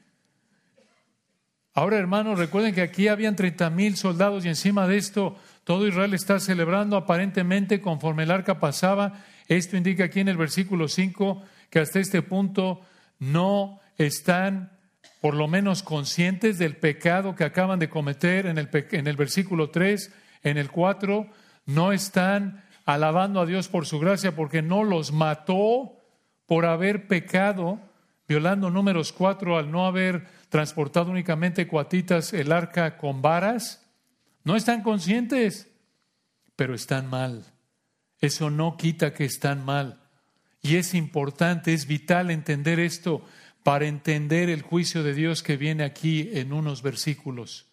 [1.74, 6.14] Ahora, hermanos, recuerden que aquí habían 30 mil soldados y encima de esto todo Israel
[6.14, 9.24] está celebrando aparentemente conforme el arca pasaba.
[9.48, 12.80] Esto indica aquí en el versículo 5 que hasta este punto
[13.18, 14.70] no están
[15.20, 19.70] por lo menos conscientes del pecado que acaban de cometer en el, en el versículo
[19.70, 20.12] 3,
[20.44, 21.26] en el 4,
[21.66, 25.96] no están alabando a Dios por su gracia porque no los mató
[26.46, 27.80] por haber pecado,
[28.28, 33.86] violando números 4 al no haber transportado únicamente cuatitas el arca con varas.
[34.44, 35.70] No están conscientes,
[36.56, 37.44] pero están mal.
[38.20, 40.00] Eso no quita que están mal.
[40.60, 43.24] Y es importante, es vital entender esto
[43.62, 47.71] para entender el juicio de Dios que viene aquí en unos versículos.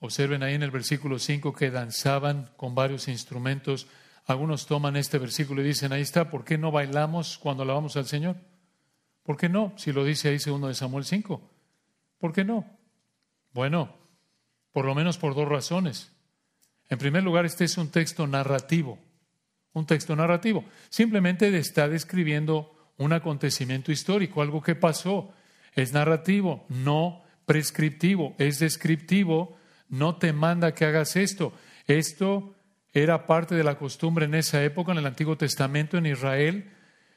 [0.00, 3.86] Observen ahí en el versículo 5 que danzaban con varios instrumentos.
[4.26, 8.06] Algunos toman este versículo y dicen, ahí está, ¿por qué no bailamos cuando alabamos al
[8.06, 8.36] Señor?
[9.22, 9.72] ¿Por qué no?
[9.76, 11.50] Si lo dice ahí segundo de Samuel 5.
[12.18, 12.64] ¿Por qué no?
[13.52, 13.94] Bueno,
[14.72, 16.12] por lo menos por dos razones.
[16.88, 18.98] En primer lugar, este es un texto narrativo
[19.76, 20.64] un texto narrativo.
[20.88, 25.34] Simplemente está describiendo un acontecimiento histórico, algo que pasó.
[25.74, 31.52] Es narrativo, no prescriptivo, es descriptivo, no te manda que hagas esto.
[31.86, 32.54] Esto
[32.92, 36.70] era parte de la costumbre en esa época, en el Antiguo Testamento, en Israel.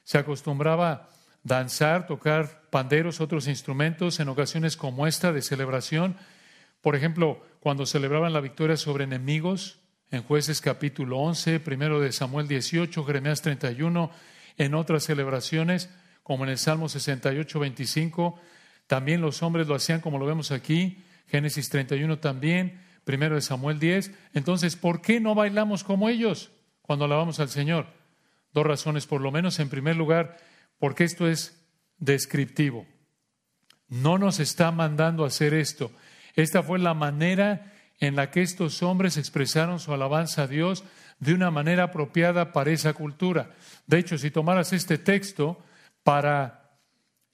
[0.03, 1.10] Se acostumbraba
[1.43, 6.17] danzar, tocar panderos, otros instrumentos en ocasiones como esta de celebración.
[6.82, 9.79] Por ejemplo, cuando celebraban la victoria sobre enemigos,
[10.12, 14.10] en jueces capítulo 11, primero de Samuel 18, Jeremías 31,
[14.58, 15.89] en otras celebraciones,
[16.23, 18.39] como en el Salmo 68, 25,
[18.88, 23.80] también los hombres lo hacían como lo vemos aquí, Génesis 31 también, primero de Samuel
[23.80, 24.12] 10.
[24.34, 27.88] Entonces, ¿por qué no bailamos como ellos cuando alabamos al Señor?
[28.54, 29.60] Dos razones, por lo menos.
[29.60, 30.38] En primer lugar,
[30.80, 31.63] porque esto es
[31.98, 32.86] descriptivo.
[33.88, 35.92] No nos está mandando a hacer esto.
[36.36, 40.84] Esta fue la manera en la que estos hombres expresaron su alabanza a Dios
[41.20, 43.52] de una manera apropiada para esa cultura.
[43.88, 45.62] De hecho, si tomaras este texto
[46.04, 46.72] para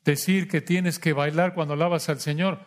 [0.03, 2.65] decir que tienes que bailar cuando alabas al Señor,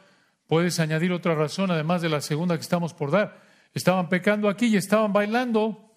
[0.49, 3.41] puedes añadir otra razón, además de la segunda que estamos por dar.
[3.75, 5.93] Estaban pecando aquí y estaban bailando.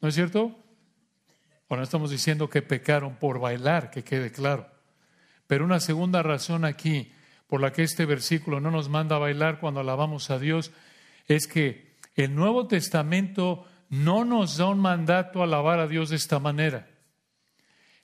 [0.00, 0.56] ¿No es cierto?
[1.68, 4.66] Bueno, estamos diciendo que pecaron por bailar, que quede claro.
[5.46, 7.12] Pero una segunda razón aquí
[7.46, 10.72] por la que este versículo no nos manda a bailar cuando alabamos a Dios
[11.26, 16.16] es que el Nuevo Testamento no nos da un mandato a alabar a Dios de
[16.16, 16.88] esta manera.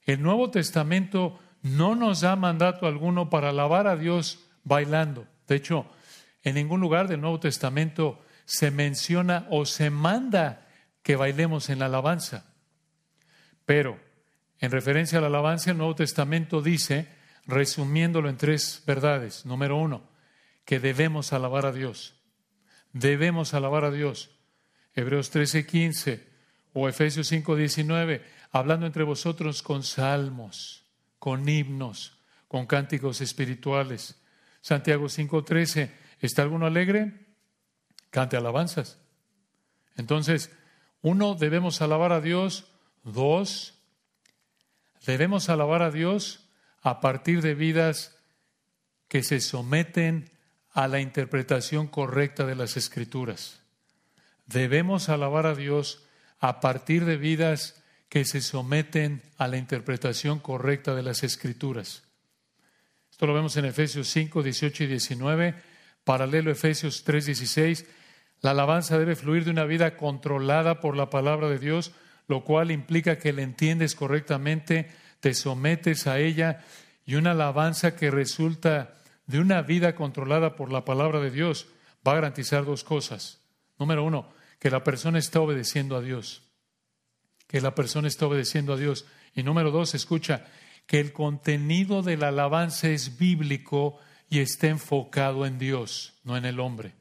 [0.04, 5.26] El Nuevo Testamento no nos da mandato alguno para alabar a Dios bailando.
[5.46, 5.86] De hecho,
[6.42, 10.66] en ningún lugar del Nuevo Testamento se menciona o se manda
[11.02, 12.52] que bailemos en la alabanza.
[13.64, 14.00] Pero,
[14.58, 17.08] en referencia a la alabanza, el Nuevo Testamento dice,
[17.46, 19.46] resumiéndolo en tres verdades.
[19.46, 20.08] Número uno,
[20.64, 22.14] que debemos alabar a Dios
[22.94, 24.30] debemos alabar a Dios.
[24.94, 26.24] Hebreos 13:15
[26.72, 30.86] o Efesios 5:19, hablando entre vosotros con salmos,
[31.18, 32.16] con himnos,
[32.48, 34.22] con cánticos espirituales.
[34.64, 37.12] Santiago 5:13, ¿está alguno alegre?
[38.08, 38.96] Cante alabanzas.
[39.94, 40.50] Entonces,
[41.02, 42.72] uno, debemos alabar a Dios.
[43.02, 43.78] Dos,
[45.04, 46.48] debemos alabar a Dios
[46.80, 48.16] a partir de vidas
[49.08, 50.30] que se someten
[50.72, 53.60] a la interpretación correcta de las escrituras.
[54.46, 56.06] Debemos alabar a Dios
[56.40, 62.03] a partir de vidas que se someten a la interpretación correcta de las escrituras.
[63.14, 65.54] Esto lo vemos en Efesios 5, 18 y 19,
[66.02, 67.86] paralelo a Efesios 3, 16.
[68.40, 71.92] La alabanza debe fluir de una vida controlada por la palabra de Dios,
[72.26, 76.64] lo cual implica que la entiendes correctamente, te sometes a ella
[77.06, 78.94] y una alabanza que resulta
[79.28, 81.68] de una vida controlada por la palabra de Dios
[82.04, 83.38] va a garantizar dos cosas.
[83.78, 86.42] Número uno, que la persona está obedeciendo a Dios.
[87.46, 89.06] Que la persona está obedeciendo a Dios.
[89.36, 90.46] Y número dos, escucha,
[90.86, 96.44] que el contenido de la alabanza es bíblico y está enfocado en Dios, no en
[96.44, 96.94] el hombre.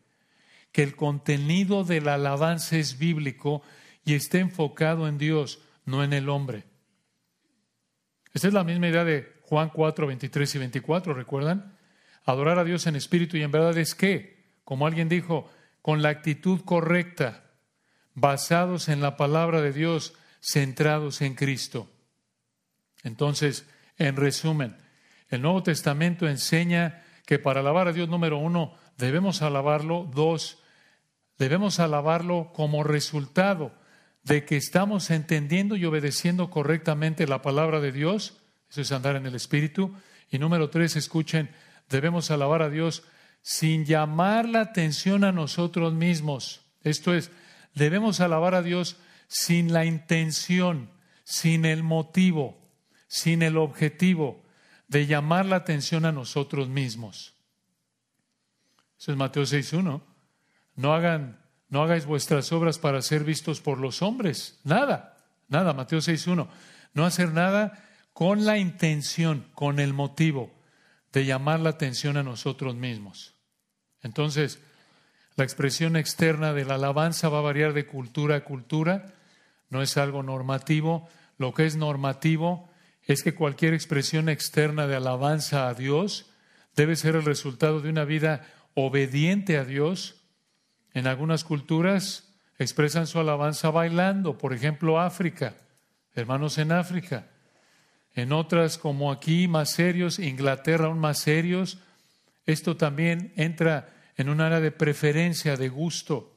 [0.71, 3.61] Que el contenido de la alabanza es bíblico
[4.05, 6.65] y está enfocado en Dios, no en el hombre.
[8.33, 11.77] Esta es la misma idea de Juan 4, 23 y 24, ¿recuerdan?
[12.25, 15.49] Adorar a Dios en espíritu y en verdad es que, como alguien dijo,
[15.81, 17.51] con la actitud correcta,
[18.15, 21.91] basados en la palabra de Dios, centrados en Cristo.
[23.03, 23.67] Entonces,
[23.97, 24.77] en resumen,
[25.29, 30.10] el Nuevo Testamento enseña que para alabar a Dios, número uno, debemos alabarlo.
[30.13, 30.62] Dos,
[31.38, 33.73] debemos alabarlo como resultado
[34.23, 38.41] de que estamos entendiendo y obedeciendo correctamente la palabra de Dios.
[38.69, 39.93] Eso es andar en el Espíritu.
[40.29, 41.49] Y número tres, escuchen,
[41.89, 43.03] debemos alabar a Dios
[43.41, 46.62] sin llamar la atención a nosotros mismos.
[46.82, 47.32] Esto es,
[47.75, 50.89] debemos alabar a Dios sin la intención,
[51.23, 52.62] sin el motivo,
[53.13, 54.41] sin el objetivo
[54.88, 57.36] de llamar la atención a nosotros mismos.
[58.97, 60.02] Eso es Mateo 6.1.
[60.78, 64.60] No hagan, no hagáis vuestras obras para ser vistos por los hombres.
[64.63, 65.15] Nada,
[65.47, 66.47] nada, Mateo 6.1.
[66.95, 70.52] No hacer nada con la intención, con el motivo
[71.12, 73.36] de llamar la atención a nosotros mismos.
[74.02, 74.60] Entonces,
[75.36, 79.13] la expresión externa de la alabanza va a variar de cultura a cultura,
[79.69, 81.08] no es algo normativo.
[81.38, 82.72] Lo que es normativo
[83.05, 86.31] es que cualquier expresión externa de alabanza a Dios
[86.75, 90.21] debe ser el resultado de una vida obediente a Dios.
[90.93, 95.55] En algunas culturas expresan su alabanza bailando, por ejemplo, África,
[96.13, 97.27] hermanos en África.
[98.15, 101.79] En otras, como aquí, más serios, Inglaterra aún más serios,
[102.45, 106.35] esto también entra en un área de preferencia, de gusto.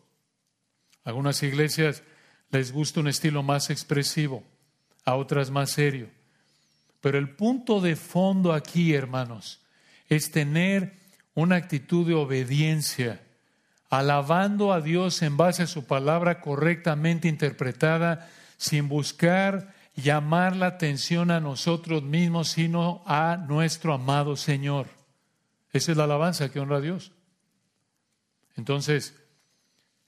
[1.04, 2.02] Algunas iglesias
[2.50, 4.42] les gusta un estilo más expresivo,
[5.04, 6.15] a otras más serio.
[7.06, 9.60] Pero el punto de fondo aquí, hermanos,
[10.08, 10.94] es tener
[11.34, 13.24] una actitud de obediencia,
[13.88, 21.30] alabando a Dios en base a su palabra correctamente interpretada, sin buscar llamar la atención
[21.30, 24.88] a nosotros mismos, sino a nuestro amado Señor.
[25.72, 27.12] Esa es la alabanza que honra a Dios.
[28.56, 29.14] Entonces,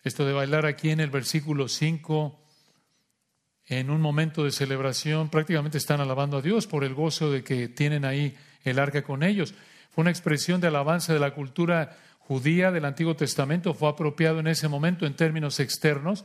[0.03, 2.45] esto de bailar aquí en el versículo 5,
[3.69, 7.69] en un momento de celebración, prácticamente están alabando a Dios por el gozo de que
[7.69, 9.55] tienen ahí el arca con ellos.
[9.91, 14.47] Fue una expresión de alabanza de la cultura judía del Antiguo Testamento, fue apropiado en
[14.47, 16.25] ese momento en términos externos.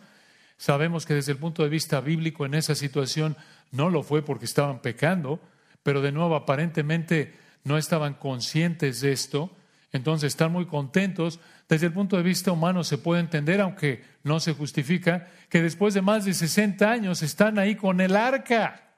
[0.58, 3.36] Sabemos que desde el punto de vista bíblico en esa situación
[3.72, 5.42] no lo fue porque estaban pecando,
[5.82, 9.52] pero de nuevo aparentemente no estaban conscientes de esto.
[9.92, 11.40] Entonces están muy contentos.
[11.67, 15.93] Desde el punto de vista humano se puede entender, aunque no se justifica, que después
[15.93, 18.95] de más de 60 años están ahí con el arca.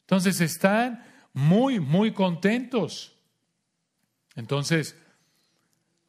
[0.00, 3.16] Entonces están muy, muy contentos.
[4.34, 4.96] Entonces,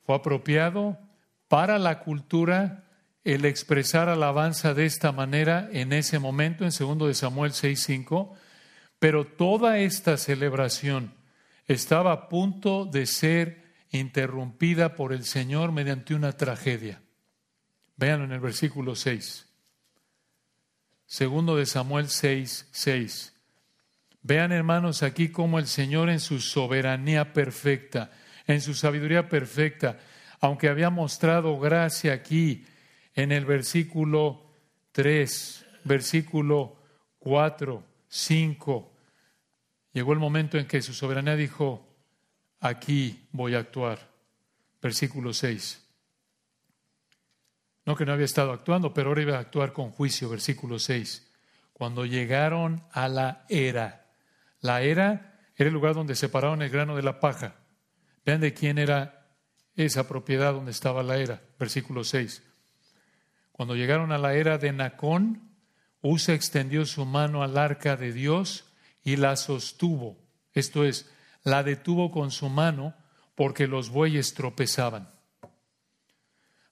[0.05, 0.97] fue apropiado
[1.47, 2.85] para la cultura
[3.23, 8.33] el expresar alabanza de esta manera en ese momento, en 2 de Samuel 6.5,
[8.97, 11.13] pero toda esta celebración
[11.67, 13.60] estaba a punto de ser
[13.91, 17.01] interrumpida por el Señor mediante una tragedia.
[17.97, 19.47] Vean en el versículo 6.
[21.05, 23.33] Segundo de Samuel 6, 6.
[24.23, 28.11] Vean, hermanos, aquí cómo el Señor en su soberanía perfecta,
[28.47, 29.99] en su sabiduría perfecta,
[30.39, 32.65] aunque había mostrado gracia aquí
[33.13, 34.51] en el versículo
[34.93, 36.77] 3, versículo
[37.19, 38.93] 4, 5,
[39.93, 41.90] llegó el momento en que su soberanía dijo,
[42.61, 44.09] aquí voy a actuar.
[44.81, 45.85] Versículo 6.
[47.85, 50.29] No que no había estado actuando, pero ahora iba a actuar con juicio.
[50.29, 51.29] Versículo 6.
[51.73, 54.05] Cuando llegaron a la era.
[54.61, 57.55] La era era el lugar donde separaron el grano de la paja.
[58.25, 59.27] Vean de quién era
[59.75, 61.41] esa propiedad donde estaba la era.
[61.59, 62.43] Versículo 6.
[63.51, 65.51] Cuando llegaron a la era de Nacón,
[66.01, 68.65] Usa extendió su mano al arca de Dios
[69.03, 70.17] y la sostuvo.
[70.53, 71.11] Esto es,
[71.43, 72.93] la detuvo con su mano
[73.35, 75.09] porque los bueyes tropezaban.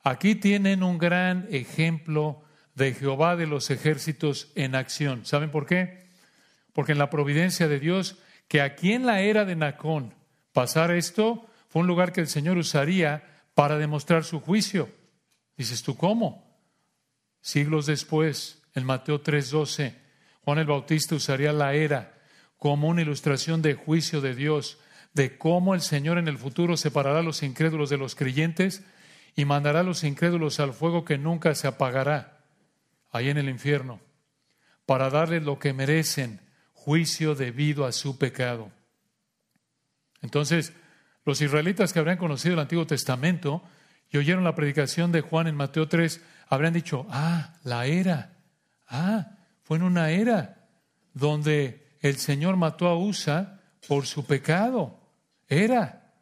[0.04, 2.44] Aquí tienen un gran ejemplo
[2.76, 5.26] de Jehová de los ejércitos en acción.
[5.26, 6.08] ¿Saben por qué?
[6.74, 10.14] Porque en la providencia de Dios, que aquí en la era de Nacón
[10.54, 14.90] pasar esto, fue un lugar que el Señor usaría para demostrar su juicio.
[15.58, 16.58] Dices tú, ¿cómo?
[17.42, 19.96] Siglos después, en Mateo 3:12,
[20.42, 22.19] Juan el Bautista usaría la era
[22.60, 24.78] como una ilustración de juicio de Dios,
[25.14, 28.84] de cómo el Señor en el futuro separará a los incrédulos de los creyentes
[29.36, 32.44] y mandará a los incrédulos al fuego que nunca se apagará,
[33.12, 34.02] ahí en el infierno,
[34.86, 36.42] para darles lo que merecen,
[36.74, 38.72] juicio debido a su pecado.
[40.22, 40.74] Entonces,
[41.26, 43.64] los israelitas que habrían conocido el Antiguo Testamento
[44.12, 48.34] y oyeron la predicación de Juan en Mateo 3, habrían dicho, ah, la era,
[48.88, 50.68] ah, fue en una era
[51.14, 55.00] donde el Señor mató a Usa por su pecado.
[55.48, 56.14] Era.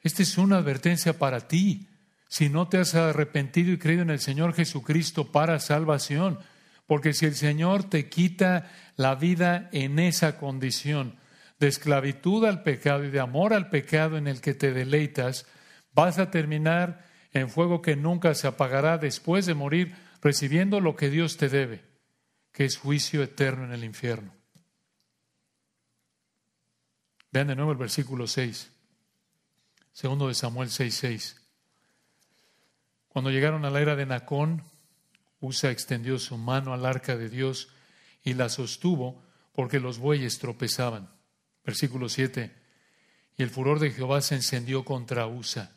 [0.00, 1.88] Esta es una advertencia para ti.
[2.28, 6.38] Si no te has arrepentido y creído en el Señor Jesucristo para salvación,
[6.86, 11.16] porque si el Señor te quita la vida en esa condición
[11.58, 15.46] de esclavitud al pecado y de amor al pecado en el que te deleitas,
[15.92, 21.10] vas a terminar en fuego que nunca se apagará después de morir recibiendo lo que
[21.10, 21.84] Dios te debe,
[22.52, 24.33] que es juicio eterno en el infierno.
[27.34, 28.70] Vean de nuevo el versículo 6.
[29.92, 31.42] Segundo de Samuel 6, 6.
[33.08, 34.62] Cuando llegaron a la era de Nacón,
[35.40, 37.70] Usa extendió su mano al arca de Dios
[38.22, 39.20] y la sostuvo
[39.52, 41.10] porque los bueyes tropezaban.
[41.64, 42.54] Versículo 7.
[43.36, 45.72] Y el furor de Jehová se encendió contra Usa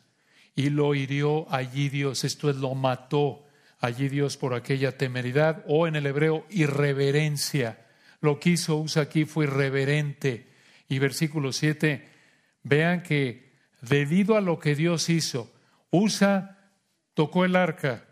[0.54, 3.48] y lo hirió allí Dios, esto es, lo mató
[3.80, 7.84] allí Dios por aquella temeridad o en el hebreo irreverencia.
[8.20, 10.47] Lo que hizo Usa aquí fue irreverente.
[10.88, 12.08] Y versículo 7,
[12.62, 15.52] vean que debido a lo que Dios hizo,
[15.90, 16.72] Usa
[17.14, 18.06] tocó el arca,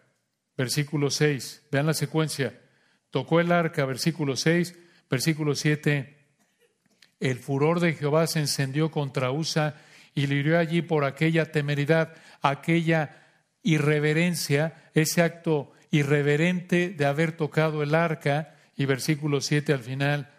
[0.57, 2.61] versículo 6, vean la secuencia,
[3.11, 6.17] tocó el arca, versículo 6, versículo 7,
[7.21, 9.81] el furor de Jehová se encendió contra Usa
[10.15, 13.23] y le hirió allí por aquella temeridad, aquella
[13.63, 20.31] irreverencia, ese acto irreverente de haber tocado el arca, y versículo 7 al final,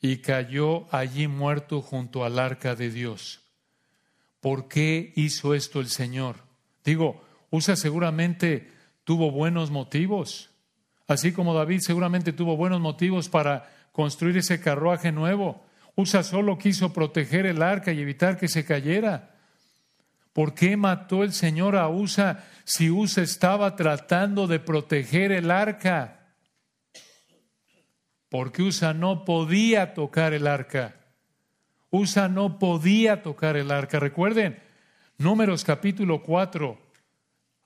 [0.00, 3.40] y cayó allí muerto junto al arca de Dios.
[4.40, 6.36] ¿Por qué hizo esto el Señor?
[6.84, 8.70] Digo, Usa seguramente
[9.04, 10.50] tuvo buenos motivos,
[11.06, 15.64] así como David seguramente tuvo buenos motivos para construir ese carruaje nuevo.
[15.96, 19.34] Usa solo quiso proteger el arca y evitar que se cayera.
[20.32, 26.17] ¿Por qué mató el Señor a Usa si Usa estaba tratando de proteger el arca?
[28.28, 30.96] Porque Usa no podía tocar el arca.
[31.90, 33.98] Usa no podía tocar el arca.
[33.98, 34.58] Recuerden,
[35.20, 36.78] Números capítulo 4.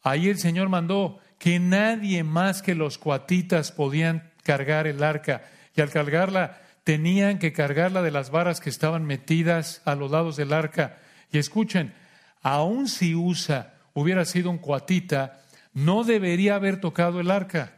[0.03, 5.43] Ahí el Señor mandó que nadie más que los cuatitas podían cargar el arca.
[5.77, 10.37] Y al cargarla, tenían que cargarla de las varas que estaban metidas a los lados
[10.37, 10.99] del arca.
[11.31, 11.93] Y escuchen,
[12.41, 15.43] aun si Usa hubiera sido un cuatita,
[15.75, 17.75] no debería haber tocado el arca.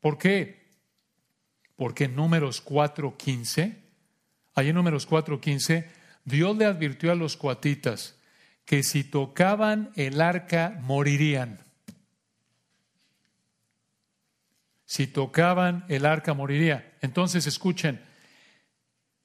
[0.00, 0.63] ¿Por qué?
[1.76, 3.76] Porque en números 4.15,
[4.54, 5.86] ahí en números 4.15,
[6.24, 8.16] Dios le advirtió a los cuatitas
[8.64, 11.60] que si tocaban el arca morirían.
[14.86, 16.96] Si tocaban el arca moriría.
[17.00, 18.00] Entonces escuchen,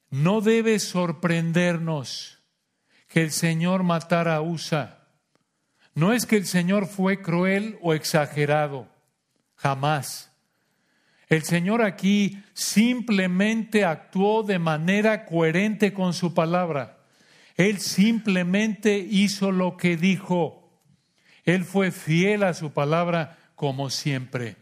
[0.10, 2.40] no debe sorprendernos
[3.08, 5.08] que el Señor matara a Usa.
[5.94, 8.88] No es que el Señor fue cruel o exagerado,
[9.56, 10.29] jamás.
[11.30, 16.98] El Señor aquí simplemente actuó de manera coherente con su palabra.
[17.56, 20.82] Él simplemente hizo lo que dijo.
[21.44, 24.58] Él fue fiel a su palabra como siempre.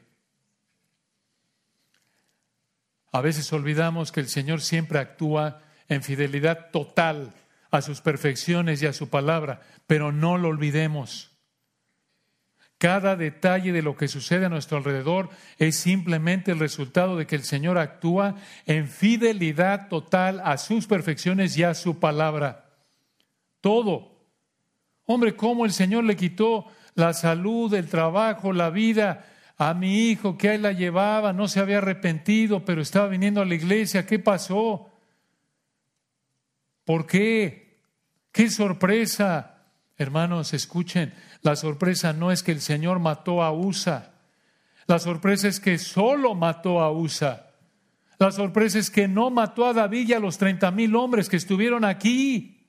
[3.13, 7.33] A veces olvidamos que el Señor siempre actúa en fidelidad total
[7.71, 11.36] a sus perfecciones y a su palabra, pero no lo olvidemos.
[12.77, 17.35] Cada detalle de lo que sucede a nuestro alrededor es simplemente el resultado de que
[17.35, 18.35] el Señor actúa
[18.67, 22.69] en fidelidad total a sus perfecciones y a su palabra.
[23.61, 24.11] Todo.
[25.05, 29.25] Hombre, ¿cómo el Señor le quitó la salud, el trabajo, la vida
[29.57, 33.45] a mi hijo que ahí la llevaba, no se había arrepentido, pero estaba viniendo a
[33.45, 34.05] la iglesia?
[34.05, 34.91] ¿Qué pasó?
[36.85, 37.81] ¿Por qué?
[38.31, 39.56] ¡Qué sorpresa!
[39.97, 44.13] Hermanos, escuchen, la sorpresa no es que el Señor mató a Usa.
[44.85, 47.47] La sorpresa es que solo mató a Usa.
[48.19, 51.37] La sorpresa es que no mató a David y a los treinta mil hombres que
[51.37, 52.65] estuvieron aquí.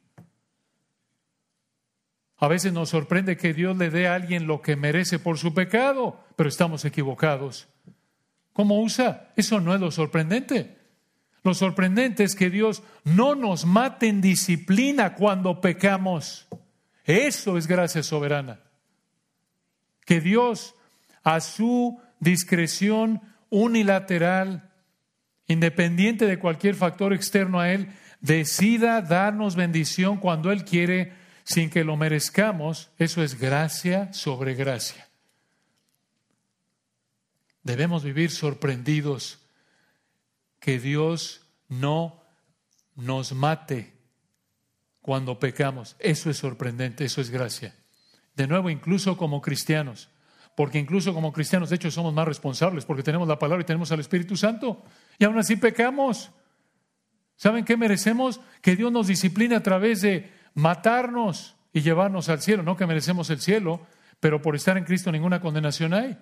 [2.39, 5.55] A veces nos sorprende que Dios le dé a alguien lo que merece por su
[5.55, 7.69] pecado, pero estamos equivocados.
[8.53, 9.33] ¿Cómo usa?
[9.37, 10.77] Eso no es lo sorprendente.
[11.43, 16.47] Lo sorprendente es que Dios no nos mate en disciplina cuando pecamos.
[17.09, 18.61] Eso es gracia soberana.
[20.05, 20.75] Que Dios,
[21.25, 24.71] a su discreción unilateral,
[25.47, 27.89] independiente de cualquier factor externo a Él,
[28.21, 32.91] decida darnos bendición cuando Él quiere sin que lo merezcamos.
[32.99, 35.09] Eso es gracia sobre gracia.
[37.63, 39.39] Debemos vivir sorprendidos
[40.61, 41.41] que Dios
[41.71, 42.23] no
[42.97, 43.98] nos mate
[45.09, 45.97] cuando pecamos.
[46.01, 47.75] Eso es sorprendente, eso es gracia.
[48.37, 50.11] De nuevo, incluso como cristianos,
[50.55, 53.91] porque incluso como cristianos, de hecho, somos más responsables porque tenemos la palabra y tenemos
[53.91, 54.85] al Espíritu Santo,
[55.19, 56.31] y aún así pecamos.
[57.37, 58.43] ¿Saben qué merecemos?
[58.61, 62.63] Que Dios nos discipline a través de matarnos y llevarnos al cielo.
[62.63, 63.81] No que merecemos el cielo,
[64.21, 66.19] pero por estar en Cristo ninguna condenación hay.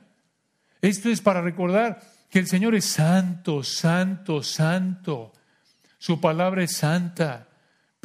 [0.80, 5.32] Esto es para recordar que el Señor es santo, santo, santo.
[5.98, 7.45] Su palabra es santa,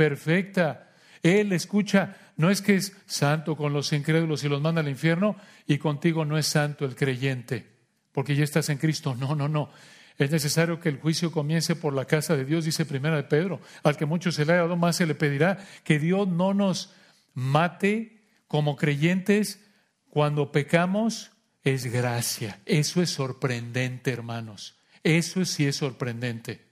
[0.02, 0.90] perfecta.
[1.22, 5.36] Él escucha, no es que es santo con los incrédulos y los manda al infierno
[5.68, 7.68] y contigo no es santo el creyente,
[8.12, 9.14] porque ya estás en Cristo.
[9.14, 9.70] No, no, no.
[10.18, 13.62] Es necesario que el juicio comience por la casa de Dios, dice primera de Pedro.
[13.84, 16.92] Al que mucho se le haya dado, más se le pedirá que Dios no nos
[17.36, 19.64] mate como creyentes
[20.10, 21.32] cuando pecamos
[21.64, 22.60] es gracia.
[22.66, 24.80] Eso es sorprendente, hermanos.
[25.04, 26.66] Eso sí es sorprendente.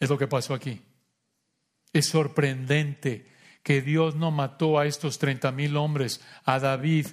[0.00, 0.82] Es lo que pasó aquí.
[1.92, 3.28] Es sorprendente
[3.62, 7.06] que Dios no mató a estos treinta mil hombres, a David,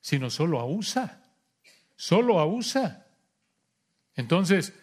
[0.00, 1.22] sino solo a Usa.
[1.96, 3.06] Solo a Usa.
[4.16, 4.74] Entonces,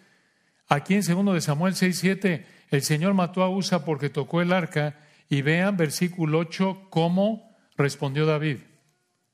[0.68, 4.54] aquí en segundo de Samuel 6, 7, el Señor mató a Usa porque tocó el
[4.54, 8.58] arca y vean versículo 8 cómo respondió David.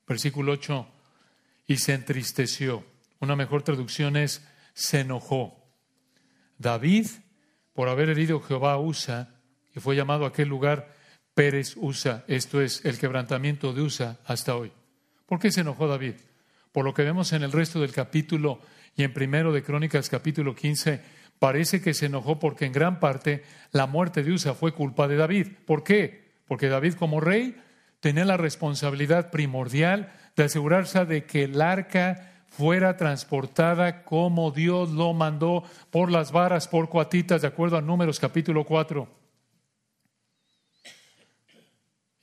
[0.07, 0.87] Versículo 8,
[1.67, 2.85] y se entristeció.
[3.19, 5.71] Una mejor traducción es se enojó.
[6.57, 7.07] David,
[7.73, 9.36] por haber herido Jehová a Usa,
[9.77, 10.91] y fue llamado aquel lugar
[11.35, 14.71] Pérez Usa, esto es el quebrantamiento de Usa hasta hoy.
[15.27, 16.15] ¿Por qué se enojó David?
[16.71, 18.59] Por lo que vemos en el resto del capítulo
[18.95, 20.99] y en primero de Crónicas capítulo 15,
[21.37, 25.15] parece que se enojó porque en gran parte la muerte de Usa fue culpa de
[25.15, 25.47] David.
[25.67, 26.31] ¿Por qué?
[26.47, 27.55] Porque David como rey
[27.99, 35.13] tenía la responsabilidad primordial de asegurarse de que el arca fuera transportada como Dios lo
[35.13, 39.26] mandó por las varas, por cuatitas, de acuerdo a Números capítulo 4.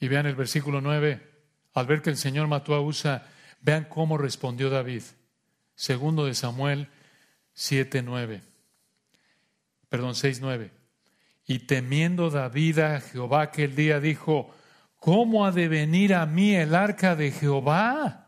[0.05, 1.19] Y vean el versículo 9,
[1.73, 3.27] al ver que el Señor mató a Usa,
[3.63, 5.01] vean cómo respondió David.
[5.75, 6.89] Segundo de Samuel
[7.55, 8.43] 7, 9.
[9.89, 10.73] Perdón, 6, 9.
[11.47, 14.55] Y temiendo David a Jehová aquel día dijo,
[14.97, 18.27] ¿cómo ha de venir a mí el arca de Jehová?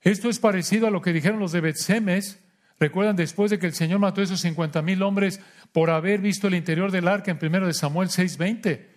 [0.00, 2.42] Esto es parecido a lo que dijeron los de Betsemes.
[2.78, 6.48] Recuerdan después de que el Señor mató a esos cincuenta mil hombres por haber visto
[6.48, 8.89] el interior del arca en 1 de Samuel 6:20.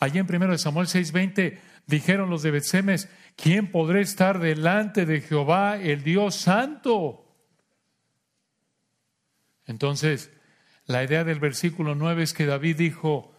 [0.00, 5.20] Allí en 1 de Samuel 6:20 dijeron los de Betsemes, ¿quién podrá estar delante de
[5.20, 7.26] Jehová, el Dios santo?
[9.66, 10.32] Entonces,
[10.86, 13.36] la idea del versículo 9 es que David dijo,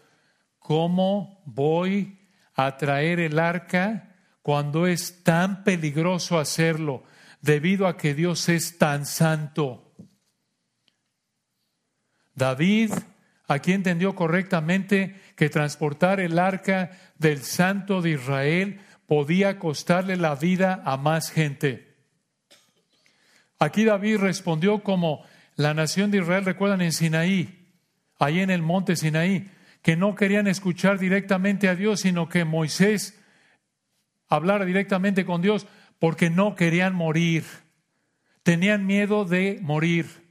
[0.58, 7.04] ¿cómo voy a traer el arca cuando es tan peligroso hacerlo?
[7.42, 9.92] debido a que Dios es tan santo.
[12.34, 12.92] David
[13.52, 20.82] aquí entendió correctamente que transportar el arca del santo de Israel podía costarle la vida
[20.84, 21.94] a más gente.
[23.58, 25.24] Aquí David respondió como
[25.56, 27.68] la nación de Israel, recuerdan en Sinaí,
[28.18, 29.50] ahí en el monte Sinaí,
[29.82, 33.20] que no querían escuchar directamente a Dios, sino que Moisés
[34.28, 35.66] hablara directamente con Dios
[35.98, 37.44] porque no querían morir,
[38.42, 40.21] tenían miedo de morir.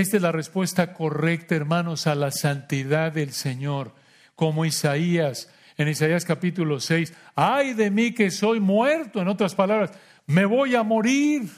[0.00, 3.94] Esta es la respuesta correcta, hermanos, a la santidad del Señor,
[4.34, 9.90] como Isaías, en Isaías capítulo 6, ay de mí que soy muerto, en otras palabras,
[10.24, 11.50] me voy a morir,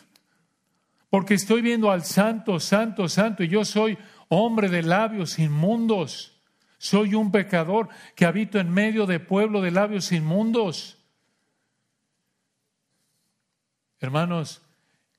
[1.09, 3.97] porque estoy viendo al santo, santo, santo, y yo soy
[4.29, 6.37] hombre de labios inmundos,
[6.79, 10.99] soy un pecador que habito en medio de pueblo de labios inmundos.
[14.01, 14.63] Hermanos,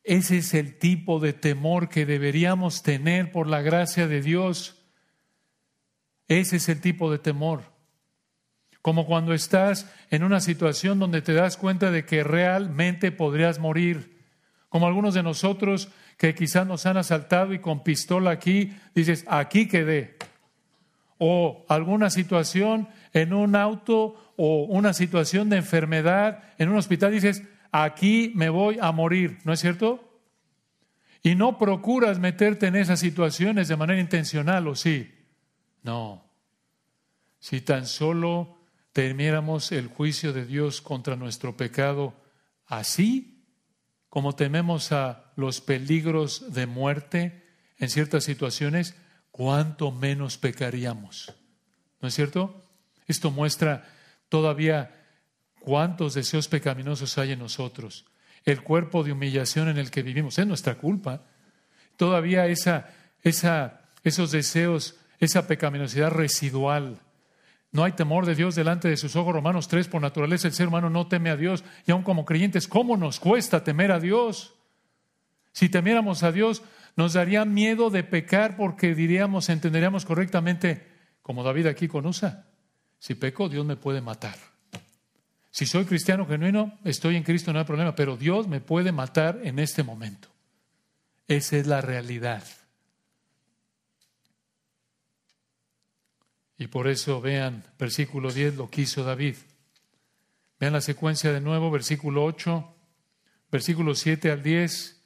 [0.04, 4.84] ese es el tipo de temor que deberíamos tener por la gracia de Dios.
[6.28, 7.64] Ese es el tipo de temor.
[8.82, 14.20] Como cuando estás en una situación donde te das cuenta de que realmente podrías morir.
[14.68, 15.88] Como algunos de nosotros
[16.18, 20.18] que quizás nos han asaltado y con pistola aquí, dices, aquí quedé.
[21.18, 27.44] O alguna situación en un auto o una situación de enfermedad en un hospital, dices,
[27.74, 30.22] aquí me voy a morir, ¿no es cierto?
[31.24, 35.12] Y no procuras meterte en esas situaciones de manera intencional, ¿o sí?
[35.82, 36.24] No.
[37.40, 38.60] Si tan solo
[38.94, 42.14] temiéramos el juicio de Dios contra nuestro pecado,
[42.68, 43.44] así
[44.08, 47.44] como tememos a los peligros de muerte
[47.80, 48.96] en ciertas situaciones,
[49.32, 51.34] cuánto menos pecaríamos.
[52.00, 52.70] ¿No es cierto?
[53.08, 53.90] Esto muestra
[54.30, 55.03] todavía
[55.64, 58.06] cuántos deseos pecaminosos hay en nosotros.
[58.44, 61.22] El cuerpo de humillación en el que vivimos es nuestra culpa.
[61.96, 62.90] Todavía esa,
[63.22, 67.00] esa, esos deseos, esa pecaminosidad residual.
[67.72, 69.34] No hay temor de Dios delante de sus ojos.
[69.34, 71.64] Romanos 3, por naturaleza el ser humano no teme a Dios.
[71.88, 74.54] Y aun como creyentes, ¿cómo nos cuesta temer a Dios?
[75.54, 76.62] Si temiéramos a Dios,
[76.98, 80.86] nos daría miedo de pecar porque diríamos, entenderíamos correctamente,
[81.22, 82.48] como David aquí con Usa,
[83.00, 84.53] si peco, Dios me puede matar.
[85.54, 89.40] Si soy cristiano genuino, estoy en Cristo, no hay problema, pero Dios me puede matar
[89.44, 90.28] en este momento.
[91.28, 92.44] Esa es la realidad.
[96.58, 99.36] Y por eso vean, versículo 10, lo que hizo David.
[100.60, 102.76] Vean la secuencia de nuevo, versículo 8,
[103.52, 105.04] versículo 7 al 10,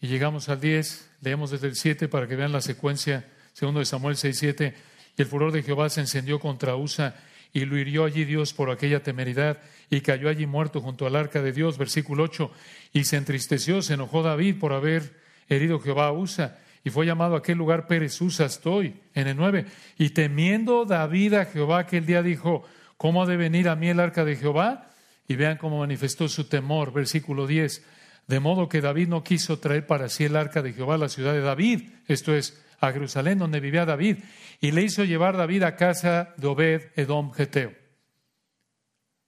[0.00, 3.84] y llegamos al 10, leemos desde el 7 para que vean la secuencia, segundo de
[3.84, 4.74] Samuel 6, 7,
[5.18, 7.14] y el furor de Jehová se encendió contra Usa
[7.54, 11.40] y lo hirió allí Dios por aquella temeridad y cayó allí muerto junto al arca
[11.40, 12.50] de Dios, versículo 8,
[12.92, 15.14] y se entristeció, se enojó David por haber
[15.48, 19.36] herido Jehová a Usa y fue llamado a aquel lugar Pérez Usa estoy, en el
[19.36, 19.64] 9.
[19.96, 22.64] Y temiendo David a Jehová aquel día dijo,
[22.98, 24.90] ¿cómo ha de venir a mí el arca de Jehová?
[25.26, 27.82] Y vean cómo manifestó su temor, versículo 10.
[28.26, 31.08] De modo que David no quiso traer para sí el arca de Jehová a la
[31.08, 34.18] ciudad de David, esto es, a Jerusalén, donde vivía David,
[34.60, 37.72] y le hizo llevar David a casa de Obed Edom Geteo.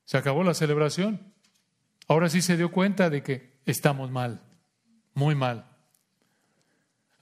[0.04, 1.34] Se acabó la celebración.
[2.08, 4.42] Ahora sí se dio cuenta de que estamos mal,
[5.14, 5.66] muy mal.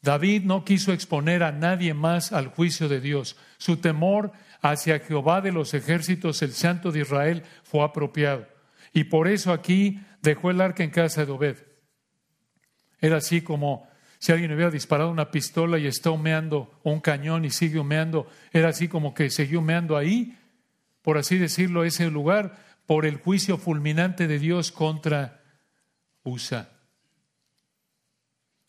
[0.02, 3.36] David no quiso exponer a nadie más al juicio de Dios.
[3.56, 8.46] Su temor hacia Jehová de los ejércitos, el Santo de Israel, fue apropiado.
[8.92, 11.56] Y por eso aquí dejó el arca en casa de Obed.
[13.00, 13.88] Era así como
[14.24, 18.70] si alguien hubiera disparado una pistola y está humeando un cañón y sigue humeando, era
[18.70, 20.34] así como que siguió humeando ahí,
[21.02, 22.56] por así decirlo, ese lugar,
[22.86, 25.42] por el juicio fulminante de Dios contra
[26.22, 26.70] Usa.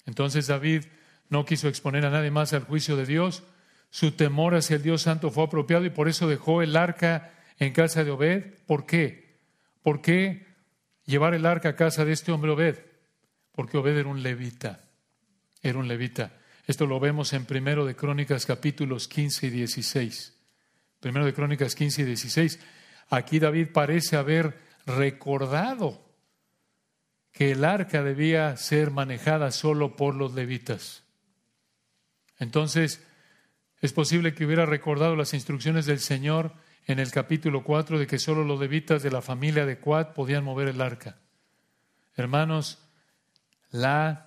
[0.06, 0.88] Entonces David
[1.30, 3.44] no quiso exponer a nadie más al juicio de Dios.
[3.90, 7.72] Su temor hacia el Dios Santo fue apropiado y por eso dejó el arca en
[7.72, 8.44] casa de Obed.
[8.68, 9.40] ¿Por qué?
[9.82, 10.48] ¿Por qué
[11.06, 12.80] llevar el arca a casa de este hombre Obed?
[13.54, 14.82] Porque Obed era un levita.
[15.66, 16.32] Era un levita.
[16.68, 20.38] Esto lo vemos en Primero de Crónicas capítulos 15 y 16.
[21.00, 22.60] Primero de Crónicas 15 y 16.
[23.10, 26.06] Aquí David parece haber recordado
[27.32, 31.02] que el arca debía ser manejada solo por los levitas.
[32.38, 33.04] Entonces,
[33.82, 36.54] es posible que hubiera recordado las instrucciones del Señor
[36.86, 40.44] en el capítulo 4 de que solo los levitas de la familia de Cuad podían
[40.44, 41.18] mover el arca.
[42.16, 42.78] Hermanos,
[43.72, 44.25] la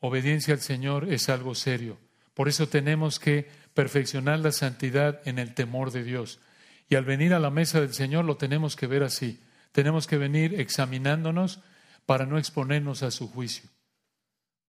[0.00, 1.98] obediencia al Señor es algo serio.
[2.34, 6.40] Por eso tenemos que perfeccionar la santidad en el temor de Dios.
[6.88, 9.40] Y al venir a la mesa del Señor lo tenemos que ver así.
[9.72, 11.60] Tenemos que venir examinándonos
[12.06, 13.68] para no exponernos a su juicio.